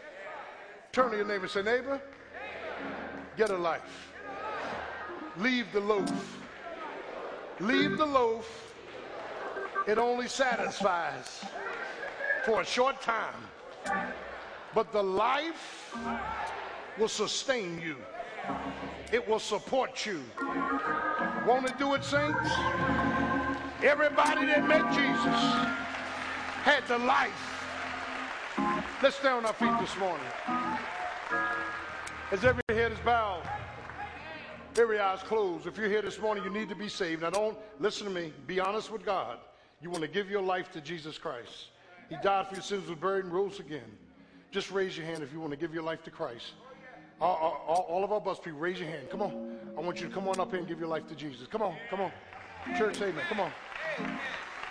Turn 0.91 1.13
to 1.13 1.17
your 1.17 1.27
neighbor 1.27 1.45
and 1.45 1.51
say, 1.53 1.63
neighbor, 1.63 2.03
get 3.37 3.51
a 3.51 3.57
life. 3.57 4.13
Leave 5.39 5.73
the 5.73 5.81
loaf. 5.81 6.41
Leave 7.61 7.97
the 7.97 8.07
loaf. 8.07 8.75
It 9.87 9.99
only 9.99 10.27
satisfies 10.27 11.45
for 12.45 12.61
a 12.61 12.65
short 12.65 13.01
time. 13.01 13.41
But 14.75 14.91
the 14.91 15.03
life 15.03 15.95
will 16.99 17.09
sustain 17.09 17.81
you. 17.81 17.97
It 19.13 19.27
will 19.27 19.39
support 19.39 20.07
you. 20.07 20.21
Want 21.47 21.67
to 21.67 21.75
do 21.79 21.95
it, 21.95 22.05
saints? 22.05 22.51
Everybody 23.83 24.47
that 24.47 24.67
met 24.67 24.93
Jesus 24.93 25.41
had 26.63 26.87
the 26.87 26.99
life. 26.99 27.53
Let's 29.03 29.17
stay 29.17 29.29
on 29.29 29.45
our 29.45 29.53
feet 29.53 29.73
this 29.81 29.97
morning. 29.99 30.27
As 32.31 32.45
every 32.45 32.63
head 32.69 32.93
is 32.93 32.99
bowed, 33.01 33.43
every 34.79 34.99
eye 34.99 35.15
is 35.15 35.23
closed. 35.23 35.67
If 35.67 35.77
you're 35.77 35.89
here 35.89 36.03
this 36.03 36.21
morning, 36.21 36.45
you 36.45 36.51
need 36.51 36.69
to 36.69 36.75
be 36.75 36.89
saved. 36.89 37.23
Now, 37.23 37.31
don't 37.31 37.59
listen 37.81 38.07
to 38.07 38.13
me. 38.13 38.33
Be 38.47 38.61
honest 38.61 38.91
with 38.91 39.05
God. 39.05 39.39
You 39.81 39.91
want 39.91 40.03
to 40.03 40.09
give 40.09 40.31
your 40.31 40.43
life 40.43 40.71
to 40.73 40.81
Jesus 40.81 41.19
Christ. 41.19 41.67
He 42.09 42.17
died 42.23 42.47
for 42.49 42.55
your 42.55 42.63
sins, 42.63 42.89
was 42.89 42.99
buried, 42.99 43.25
and 43.25 43.35
rose 43.35 43.59
again. 43.59 43.91
Just 44.51 44.71
raise 44.71 44.97
your 44.97 45.07
hand 45.07 45.23
if 45.23 45.33
you 45.33 45.41
want 45.41 45.51
to 45.51 45.57
give 45.57 45.75
your 45.75 45.83
life 45.83 46.05
to 46.05 46.11
Christ. 46.11 46.53
All, 47.21 47.65
all, 47.67 47.87
all, 47.89 48.05
of 48.05 48.13
our 48.13 48.21
bus 48.21 48.39
people, 48.39 48.59
raise 48.59 48.81
your 48.81 48.89
hand. 48.89 49.09
Come 49.11 49.23
on. 49.23 49.57
I 49.77 49.81
want 49.81 50.01
you 50.01 50.09
to 50.09 50.15
come 50.15 50.29
on 50.29 50.41
up 50.41 50.51
here 50.51 50.59
and 50.59 50.69
give 50.69 50.81
your 50.81 50.89
life 50.89 51.07
to 51.09 51.15
Jesus. 51.15 51.47
Come 51.47 51.63
on, 51.63 51.77
come 51.89 52.01
on. 52.01 52.11
Church, 52.77 53.01
amen. 53.01 53.25
Come 53.29 53.41
on. 53.41 53.53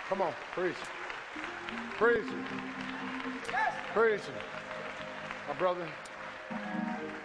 Come 0.08 0.22
on. 0.22 0.32
Praise 0.52 0.74
Him. 0.74 1.78
Praise 1.96 2.24
Him. 2.24 2.44
Praise 3.94 4.20
Him. 4.20 4.34
My 5.48 5.54
brother, 5.54 5.86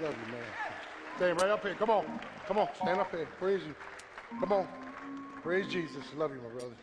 love 0.01 0.15
you, 0.25 0.31
man. 0.31 0.43
Stand 1.17 1.41
right 1.41 1.49
up 1.49 1.63
here. 1.63 1.75
Come 1.75 1.89
on. 1.89 2.05
Come 2.47 2.59
on. 2.59 2.67
Stand 2.75 2.99
up 2.99 3.11
here. 3.11 3.27
Praise 3.39 3.61
you. 3.65 3.75
Come 4.39 4.53
on. 4.53 4.67
Praise 5.43 5.67
Jesus. 5.67 6.03
Love 6.15 6.31
you, 6.31 6.41
my 6.41 6.49
brother. 6.49 6.75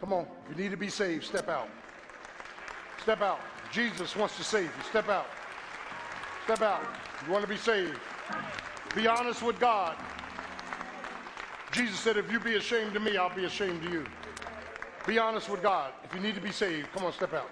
Come 0.00 0.12
on. 0.12 0.26
If 0.50 0.56
you 0.56 0.64
need 0.64 0.70
to 0.70 0.76
be 0.76 0.88
saved, 0.88 1.24
step 1.24 1.48
out. 1.48 1.68
Step 3.02 3.20
out. 3.22 3.40
Jesus 3.72 4.14
wants 4.16 4.36
to 4.36 4.44
save 4.44 4.64
you. 4.64 4.84
Step 4.88 5.08
out. 5.08 5.26
Step 6.44 6.60
out. 6.60 6.82
You 7.26 7.32
want 7.32 7.42
to 7.42 7.48
be 7.48 7.56
saved. 7.56 7.98
Be 8.94 9.06
honest 9.06 9.42
with 9.42 9.58
God. 9.58 9.96
Jesus 11.72 11.98
said, 11.98 12.16
if 12.16 12.30
you 12.30 12.38
be 12.38 12.56
ashamed 12.56 12.94
of 12.94 13.02
me, 13.02 13.16
I'll 13.16 13.34
be 13.34 13.46
ashamed 13.46 13.84
of 13.84 13.92
you. 13.92 14.04
Be 15.06 15.18
honest 15.18 15.48
with 15.48 15.62
God. 15.62 15.92
If 16.04 16.14
you 16.14 16.20
need 16.20 16.34
to 16.34 16.40
be 16.40 16.52
saved, 16.52 16.92
come 16.92 17.04
on, 17.04 17.12
step 17.12 17.32
out. 17.34 17.50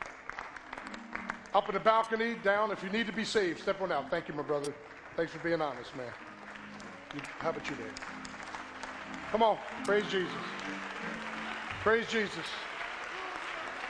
Up 1.55 1.69
in 1.69 1.75
the 1.75 1.81
balcony, 1.81 2.35
down. 2.45 2.71
If 2.71 2.83
you 2.83 2.91
need 2.91 3.07
to 3.07 3.13
be 3.13 3.25
saved, 3.25 3.61
step 3.61 3.81
on 3.81 3.91
out. 3.93 4.11
Thank 4.11 4.29
you, 4.29 4.35
my 4.35 4.43
brother. 4.43 4.73
Thanks 5.17 5.33
for 5.33 5.39
being 5.39 5.61
honest, 5.61 5.95
man. 5.97 6.13
How 7.41 7.51
about 7.51 7.69
you, 7.69 7.77
Dave? 7.77 7.95
Come 9.31 9.43
on. 9.43 9.59
Praise 9.85 10.05
Jesus. 10.11 10.33
Praise 11.83 12.07
Jesus. 12.09 12.47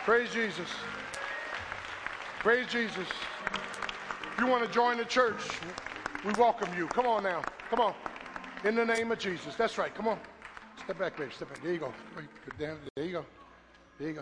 Praise 0.05 0.33
Jesus. 0.33 0.69
Praise 2.41 2.67
Jesus. 2.69 3.07
You 4.39 4.47
want 4.47 4.65
to 4.65 4.71
join 4.71 4.97
the 4.97 5.05
church, 5.05 5.41
we 6.25 6.33
welcome 6.35 6.69
you. 6.77 6.87
Come 6.89 7.07
on 7.07 7.23
now. 7.23 7.43
Come 7.71 7.81
on. 7.81 7.95
In 8.65 8.75
the 8.75 8.85
name 8.85 9.13
of 9.13 9.19
Jesus. 9.19 9.55
That's 9.57 9.79
right. 9.79 9.95
Come 9.95 10.09
on. 10.09 10.19
Step 10.83 10.99
back, 10.99 11.17
baby. 11.17 11.31
Step 11.35 11.49
back. 11.49 11.63
There 11.63 11.73
you 11.73 11.79
go. 11.79 11.93
There 12.57 13.05
you 13.05 13.13
go. 13.13 13.25
There 13.99 14.09
you 14.09 14.15
go. 14.15 14.21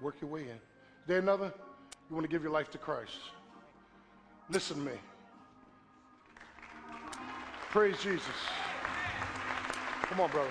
Work 0.00 0.16
your 0.20 0.30
way 0.30 0.42
in. 0.42 0.58
There 1.06 1.18
another? 1.18 1.52
You 2.08 2.16
want 2.16 2.24
to 2.24 2.30
give 2.30 2.42
your 2.42 2.52
life 2.52 2.70
to 2.70 2.78
Christ. 2.78 3.12
Listen 4.50 4.76
to 4.76 4.82
me. 4.82 4.98
Praise 7.70 7.96
Jesus. 8.02 8.26
Come 10.02 10.20
on, 10.20 10.30
brother. 10.30 10.50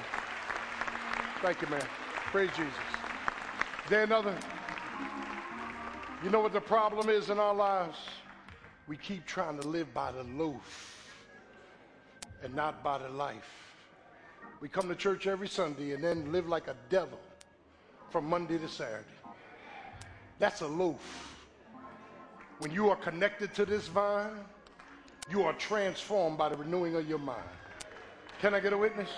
Thank 1.42 1.62
you, 1.62 1.68
man. 1.68 1.84
Praise 2.32 2.50
Jesus. 2.58 2.74
There 3.90 4.04
another? 4.04 4.36
You 6.24 6.30
know 6.30 6.40
what 6.40 6.54
the 6.54 6.62
problem 6.62 7.10
is 7.10 7.30
in 7.30 7.40
our 7.40 7.54
lives? 7.54 7.98
We 8.88 8.98
keep 8.98 9.26
trying 9.26 9.60
to 9.60 9.68
live 9.68 9.94
by 9.94 10.12
the 10.12 10.24
loaf 10.24 11.14
and 12.44 12.54
not 12.56 12.84
by 12.84 12.98
the 12.98 13.10
life. 13.10 13.50
We 14.60 14.70
come 14.70 14.88
to 14.90 14.96
church 14.96 15.28
every 15.28 15.48
Sunday 15.48 15.94
and 15.94 16.04
then 16.04 16.32
live 16.32 16.48
like 16.48 16.68
a 16.68 16.76
devil 16.90 17.20
from 18.10 18.26
Monday 18.26 18.58
to 18.58 18.68
Saturday. 18.68 19.06
That's 20.40 20.62
a 20.62 20.68
loaf. 20.68 21.38
When 22.60 22.72
you 22.72 22.90
are 22.90 22.96
connected 22.96 23.54
to 23.56 23.66
this 23.66 23.88
vine, 23.88 24.40
you 25.30 25.44
are 25.44 25.54
transformed 25.54 26.38
by 26.38 26.50
the 26.50 26.58
renewing 26.58 26.96
of 26.96 27.08
your 27.08 27.20
mind. 27.20 27.42
Can 28.40 28.54
I 28.54 28.60
get 28.60 28.74
a 28.74 28.78
witness? 28.78 29.10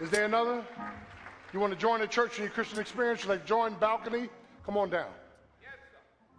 Is 0.00 0.10
there 0.10 0.24
another? 0.24 0.64
You 1.52 1.60
want 1.60 1.72
to 1.72 1.78
join 1.78 2.00
the 2.00 2.06
church 2.06 2.38
in 2.38 2.44
your 2.44 2.52
Christian 2.52 2.80
experience? 2.80 3.22
You 3.22 3.30
Like 3.30 3.46
join 3.46 3.74
balcony? 3.74 4.28
Come 4.66 4.76
on 4.76 4.90
down. 4.90 5.10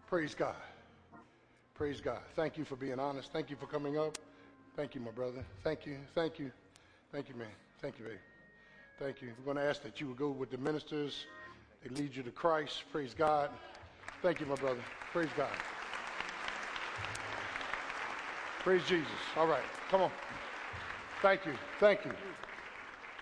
Praise 0.08 0.36
God. 0.36 0.56
Praise 1.76 2.00
God. 2.00 2.20
Thank 2.36 2.58
you 2.58 2.64
for 2.64 2.78
being 2.78 3.00
honest. 3.00 3.32
Thank 3.34 3.50
you 3.50 3.58
for 3.58 3.66
coming 3.68 3.98
up. 3.98 4.18
Thank 4.76 4.96
you, 4.96 5.02
my 5.02 5.12
brother. 5.12 5.44
Thank 5.64 5.86
you. 5.86 5.98
Thank 6.14 6.40
you. 6.40 6.52
Thank 7.12 7.30
you, 7.30 7.36
man. 7.36 7.48
Thank 7.82 8.00
you, 8.00 8.06
baby. 8.06 8.18
Thank 8.98 9.22
you. 9.22 9.30
We're 9.38 9.54
going 9.54 9.64
to 9.64 9.70
ask 9.70 9.84
that 9.84 10.00
you 10.00 10.08
would 10.08 10.18
go 10.18 10.30
with 10.30 10.50
the 10.50 10.58
ministers 10.58 11.26
They 11.84 11.90
lead 11.96 12.16
you 12.16 12.24
to 12.24 12.32
Christ. 12.32 12.84
Praise 12.92 13.14
God. 13.14 13.50
Thank 14.22 14.40
you, 14.40 14.46
my 14.46 14.56
brother. 14.56 14.80
Praise 15.12 15.30
God. 15.38 15.50
Praise 18.60 18.82
Jesus. 18.88 19.08
All 19.38 19.46
right, 19.46 19.62
come 19.92 20.02
on. 20.02 20.12
Thank 21.22 21.46
you. 21.46 21.54
Thank 21.80 22.04
you. 22.06 22.12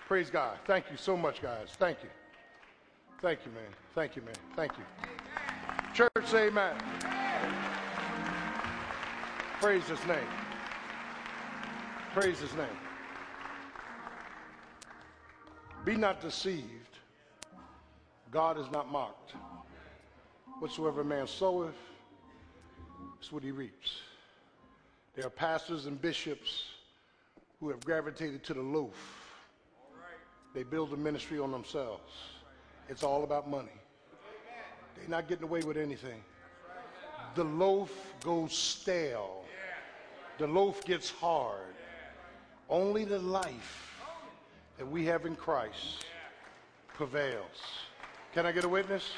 Praise 0.08 0.30
God. 0.30 0.58
Thank 0.66 0.86
you 0.90 0.96
so 0.96 1.18
much, 1.18 1.42
guys. 1.42 1.70
Thank 1.78 1.98
you. 2.04 2.10
Thank 3.22 3.40
you, 3.46 3.52
man. 3.52 3.64
Thank 3.96 4.16
you, 4.16 4.22
man. 4.22 4.36
Thank 4.56 4.72
you. 4.78 4.84
Church, 5.94 6.34
amen. 6.34 7.73
Praise 9.64 9.88
his 9.88 10.06
name. 10.08 10.18
Praise 12.14 12.38
his 12.38 12.54
name. 12.56 12.68
Be 15.86 15.96
not 15.96 16.20
deceived. 16.20 16.98
God 18.30 18.60
is 18.60 18.70
not 18.74 18.92
mocked. 18.92 19.36
Whatsoever 20.60 21.06
man 21.06 21.28
soweth, 21.28 21.78
is 23.22 23.32
what 23.32 23.42
he 23.42 23.52
reaps. 23.52 24.02
There 25.16 25.26
are 25.26 25.30
pastors 25.30 25.86
and 25.86 26.00
bishops 26.02 26.66
who 27.62 27.70
have 27.70 27.80
gravitated 27.86 28.44
to 28.44 28.54
the 28.54 28.62
loaf. 28.62 29.32
They 30.54 30.64
build 30.64 30.92
a 30.92 30.98
ministry 30.98 31.40
on 31.40 31.54
themselves. 31.54 32.12
It's 32.90 33.02
all 33.02 33.24
about 33.24 33.50
money. 33.50 33.80
They're 34.98 35.08
not 35.08 35.30
getting 35.30 35.46
away 35.46 35.62
with 35.62 35.78
anything. 35.78 36.22
The 37.36 37.46
loaf 37.46 37.94
goes 38.26 38.52
stale. 38.52 39.43
The 40.38 40.48
loaf 40.48 40.84
gets 40.84 41.10
hard. 41.10 41.76
Only 42.70 43.06
the 43.06 43.20
life 43.20 44.02
that 44.78 44.90
we 44.90 45.06
have 45.06 45.26
in 45.26 45.36
Christ 45.36 46.06
prevails. 46.94 47.62
Can 48.34 48.46
I 48.46 48.52
get 48.52 48.64
a 48.64 48.70
witness? 48.70 49.12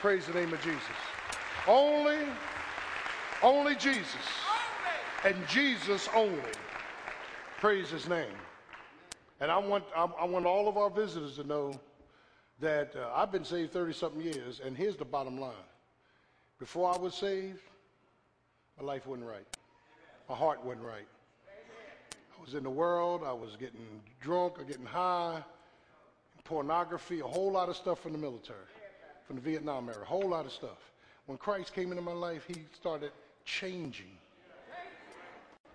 Praise 0.00 0.26
the 0.26 0.34
name 0.34 0.52
of 0.52 0.62
Jesus. 0.62 0.80
Only, 1.66 2.18
only 3.42 3.74
Jesus. 3.74 4.04
And 5.24 5.36
Jesus 5.48 6.08
only. 6.14 6.38
Praise 7.58 7.88
his 7.88 8.06
name. 8.06 8.36
And 9.40 9.50
I 9.50 9.56
want, 9.56 9.84
I, 9.96 10.24
want 10.24 10.44
all 10.44 10.68
of 10.68 10.76
our 10.76 10.90
visitors 10.90 11.36
to 11.36 11.44
know 11.44 11.80
that 12.60 12.94
uh, 12.94 13.10
I've 13.14 13.32
been 13.32 13.44
saved 13.44 13.72
30 13.72 13.92
something 13.94 14.20
years, 14.20 14.60
and 14.64 14.76
here's 14.76 14.96
the 14.96 15.04
bottom 15.04 15.40
line. 15.40 15.52
Before 16.58 16.92
I 16.94 16.98
was 16.98 17.14
saved, 17.14 17.60
my 18.78 18.84
life 18.84 19.06
wasn't 19.06 19.26
right. 19.26 19.46
My 20.28 20.34
heart 20.34 20.64
wasn't 20.64 20.84
right. 20.84 21.06
I 21.48 22.40
was 22.44 22.54
in 22.54 22.62
the 22.62 22.70
world, 22.70 23.22
I 23.26 23.32
was 23.32 23.56
getting 23.56 23.86
drunk 24.20 24.58
or 24.58 24.64
getting 24.64 24.86
high, 24.86 25.42
pornography, 26.44 27.20
a 27.20 27.26
whole 27.26 27.52
lot 27.52 27.68
of 27.68 27.76
stuff 27.76 28.00
from 28.00 28.12
the 28.12 28.18
military, 28.18 28.58
from 29.26 29.36
the 29.36 29.42
Vietnam 29.42 29.88
era, 29.88 30.02
a 30.02 30.04
whole 30.04 30.28
lot 30.28 30.46
of 30.46 30.52
stuff. 30.52 30.92
When 31.26 31.38
Christ 31.38 31.74
came 31.74 31.90
into 31.90 32.02
my 32.02 32.12
life, 32.12 32.44
he 32.46 32.64
started 32.74 33.12
changing 33.44 34.10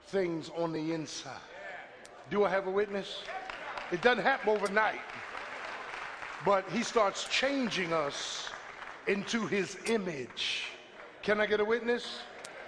things 0.08 0.50
on 0.58 0.74
the 0.74 0.94
inside. 0.94 1.38
Do 2.30 2.44
I 2.44 2.50
have 2.50 2.68
a 2.68 2.72
witness? 2.72 3.24
It 3.92 4.02
doesn't 4.02 4.24
happen 4.24 4.50
overnight, 4.50 5.02
but 6.46 6.70
he 6.72 6.84
starts 6.84 7.28
changing 7.30 7.94
us 7.94 8.50
into 9.08 9.46
his 9.48 9.78
image. 9.86 10.66
Can 11.24 11.40
I 11.40 11.48
get 11.48 11.60
a 11.60 11.66
witness? 11.66 12.20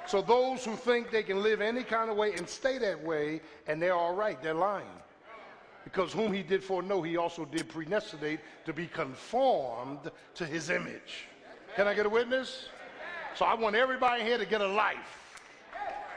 So 0.07 0.21
those 0.21 0.65
who 0.65 0.75
think 0.75 1.11
they 1.11 1.23
can 1.23 1.41
live 1.41 1.61
any 1.61 1.83
kind 1.83 2.09
of 2.09 2.17
way 2.17 2.33
and 2.33 2.47
stay 2.47 2.77
that 2.79 3.01
way 3.03 3.41
and 3.67 3.81
they're 3.81 3.95
all 3.95 4.13
right, 4.13 4.41
they're 4.41 4.53
lying. 4.53 4.87
Because 5.83 6.13
whom 6.13 6.31
he 6.31 6.43
did 6.43 6.63
foreknow, 6.63 7.01
he 7.01 7.17
also 7.17 7.45
did 7.45 7.67
predestinate 7.67 8.39
to 8.65 8.73
be 8.73 8.87
conformed 8.87 10.11
to 10.35 10.45
his 10.45 10.69
image. 10.69 11.27
Can 11.75 11.87
I 11.87 11.93
get 11.93 12.05
a 12.05 12.09
witness? 12.09 12.67
So 13.35 13.45
I 13.45 13.53
want 13.55 13.75
everybody 13.75 14.23
here 14.23 14.37
to 14.37 14.45
get 14.45 14.61
a 14.61 14.67
life. 14.67 15.39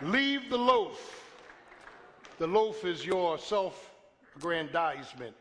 Leave 0.03 0.51
the 0.51 0.59
loaf. 0.59 1.23
The 2.39 2.47
loaf 2.47 2.85
is 2.85 3.07
your 3.07 3.39
self 3.39 3.95
aggrandizement, 4.37 5.35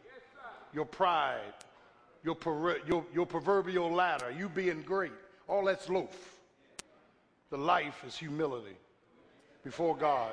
your 0.73 0.85
pride, 0.85 1.53
your, 2.23 2.35
per- 2.35 2.79
your, 2.87 3.03
your 3.13 3.25
proverbial 3.25 3.91
ladder, 3.91 4.31
you 4.37 4.47
being 4.49 4.83
great. 4.83 5.11
All 5.47 5.65
that's 5.65 5.89
loaf. 5.89 6.32
The 7.53 7.59
life 7.59 8.03
is 8.03 8.17
humility 8.17 8.75
before 9.63 9.95
God, 9.95 10.31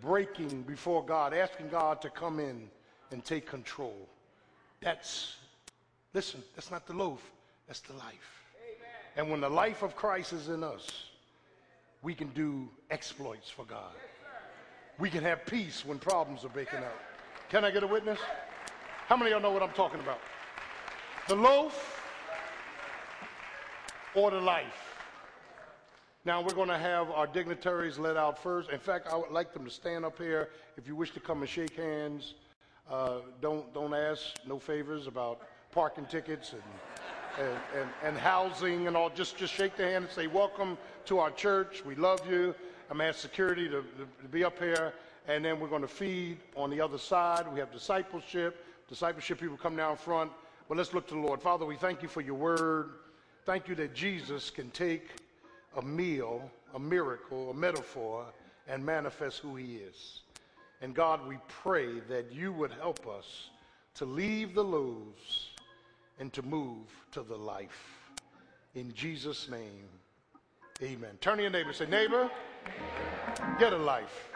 breaking 0.00 0.62
before 0.62 1.06
God, 1.06 1.32
asking 1.32 1.68
God 1.68 2.02
to 2.02 2.10
come 2.10 2.40
in 2.40 2.68
and 3.12 3.24
take 3.24 3.46
control. 3.46 3.94
That's, 4.80 5.36
listen, 6.12 6.42
that's 6.56 6.72
not 6.72 6.88
the 6.88 6.92
loaf, 6.92 7.22
that's 7.68 7.82
the 7.82 7.92
life. 7.92 8.42
And 9.14 9.30
when 9.30 9.40
the 9.40 9.48
life 9.48 9.84
of 9.84 9.94
Christ 9.94 10.32
is 10.32 10.48
in 10.48 10.64
us, 10.64 10.88
we 12.02 12.16
can 12.16 12.30
do 12.30 12.68
exploits 12.90 13.48
for 13.48 13.64
God. 13.64 13.94
We 14.98 15.08
can 15.08 15.22
have 15.22 15.46
peace 15.46 15.86
when 15.86 16.00
problems 16.00 16.44
are 16.44 16.48
breaking 16.48 16.80
out. 16.80 17.00
Can 17.48 17.64
I 17.64 17.70
get 17.70 17.84
a 17.84 17.86
witness? 17.86 18.18
How 19.06 19.16
many 19.16 19.30
of 19.30 19.40
y'all 19.40 19.48
know 19.48 19.54
what 19.54 19.62
I'm 19.62 19.76
talking 19.76 20.00
about? 20.00 20.18
The 21.28 21.36
loaf 21.36 22.04
or 24.16 24.32
the 24.32 24.40
life? 24.40 24.91
Now 26.24 26.40
we're 26.40 26.54
going 26.54 26.68
to 26.68 26.78
have 26.78 27.10
our 27.10 27.26
dignitaries 27.26 27.98
let 27.98 28.16
out 28.16 28.40
first. 28.40 28.70
In 28.70 28.78
fact, 28.78 29.08
I 29.08 29.16
would 29.16 29.32
like 29.32 29.52
them 29.52 29.64
to 29.64 29.70
stand 29.70 30.04
up 30.04 30.18
here. 30.18 30.50
If 30.76 30.86
you 30.86 30.94
wish 30.94 31.10
to 31.14 31.20
come 31.20 31.40
and 31.40 31.50
shake 31.50 31.76
hands, 31.76 32.34
uh, 32.88 33.18
don't 33.40 33.74
don't 33.74 33.92
ask 33.92 34.36
no 34.46 34.60
favors 34.60 35.08
about 35.08 35.40
parking 35.72 36.06
tickets 36.06 36.52
and, 36.52 36.62
and, 37.40 37.58
and, 37.76 37.90
and, 38.04 38.16
housing 38.16 38.86
and 38.86 38.96
all. 38.96 39.10
Just 39.10 39.36
just 39.36 39.52
shake 39.52 39.76
the 39.76 39.82
hand 39.82 40.04
and 40.04 40.12
say, 40.12 40.28
"Welcome 40.28 40.78
to 41.06 41.18
our 41.18 41.32
church. 41.32 41.84
We 41.84 41.96
love 41.96 42.24
you." 42.30 42.54
I'm 42.88 43.00
ask 43.00 43.18
security 43.18 43.68
to, 43.68 43.82
to 43.82 44.28
be 44.30 44.44
up 44.44 44.60
here, 44.60 44.92
and 45.26 45.44
then 45.44 45.58
we're 45.58 45.68
going 45.68 45.82
to 45.82 45.88
feed 45.88 46.38
on 46.56 46.70
the 46.70 46.80
other 46.80 46.98
side. 46.98 47.52
We 47.52 47.58
have 47.58 47.72
discipleship. 47.72 48.64
Discipleship 48.88 49.40
people 49.40 49.56
come 49.56 49.74
down 49.74 49.96
front. 49.96 50.30
But 50.68 50.76
let's 50.76 50.94
look 50.94 51.08
to 51.08 51.14
the 51.14 51.20
Lord. 51.20 51.42
Father, 51.42 51.66
we 51.66 51.74
thank 51.74 52.00
you 52.00 52.08
for 52.08 52.20
your 52.20 52.34
word. 52.34 52.90
Thank 53.44 53.66
you 53.66 53.74
that 53.76 53.92
Jesus 53.92 54.50
can 54.50 54.70
take 54.70 55.21
a 55.76 55.82
meal, 55.82 56.50
a 56.74 56.78
miracle, 56.78 57.50
a 57.50 57.54
metaphor, 57.54 58.26
and 58.68 58.84
manifest 58.84 59.38
who 59.38 59.56
he 59.56 59.76
is. 59.76 60.20
And 60.80 60.94
God, 60.94 61.26
we 61.26 61.38
pray 61.48 62.00
that 62.08 62.32
you 62.32 62.52
would 62.52 62.72
help 62.72 63.06
us 63.06 63.50
to 63.94 64.04
leave 64.04 64.54
the 64.54 64.64
loaves 64.64 65.50
and 66.18 66.32
to 66.32 66.42
move 66.42 66.86
to 67.12 67.22
the 67.22 67.36
life. 67.36 68.00
In 68.74 68.92
Jesus' 68.94 69.48
name, 69.48 69.88
amen. 70.82 71.10
Turn 71.20 71.36
to 71.36 71.42
your 71.42 71.52
neighbor 71.52 71.68
and 71.68 71.76
say, 71.76 71.86
Neighbor, 71.86 72.30
get 73.58 73.72
a 73.72 73.78
life. 73.78 74.30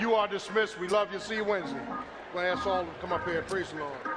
You 0.00 0.14
are 0.14 0.28
dismissed. 0.28 0.78
We 0.78 0.88
love 0.88 1.12
you. 1.12 1.18
See 1.18 1.36
you 1.36 1.44
Wednesday. 1.44 1.80
Ask 2.36 2.66
all 2.66 2.84
come 3.00 3.12
up 3.12 3.24
here. 3.26 3.38
And 3.38 3.46
praise 3.46 3.70
the 3.70 3.78
Lord. 3.78 4.13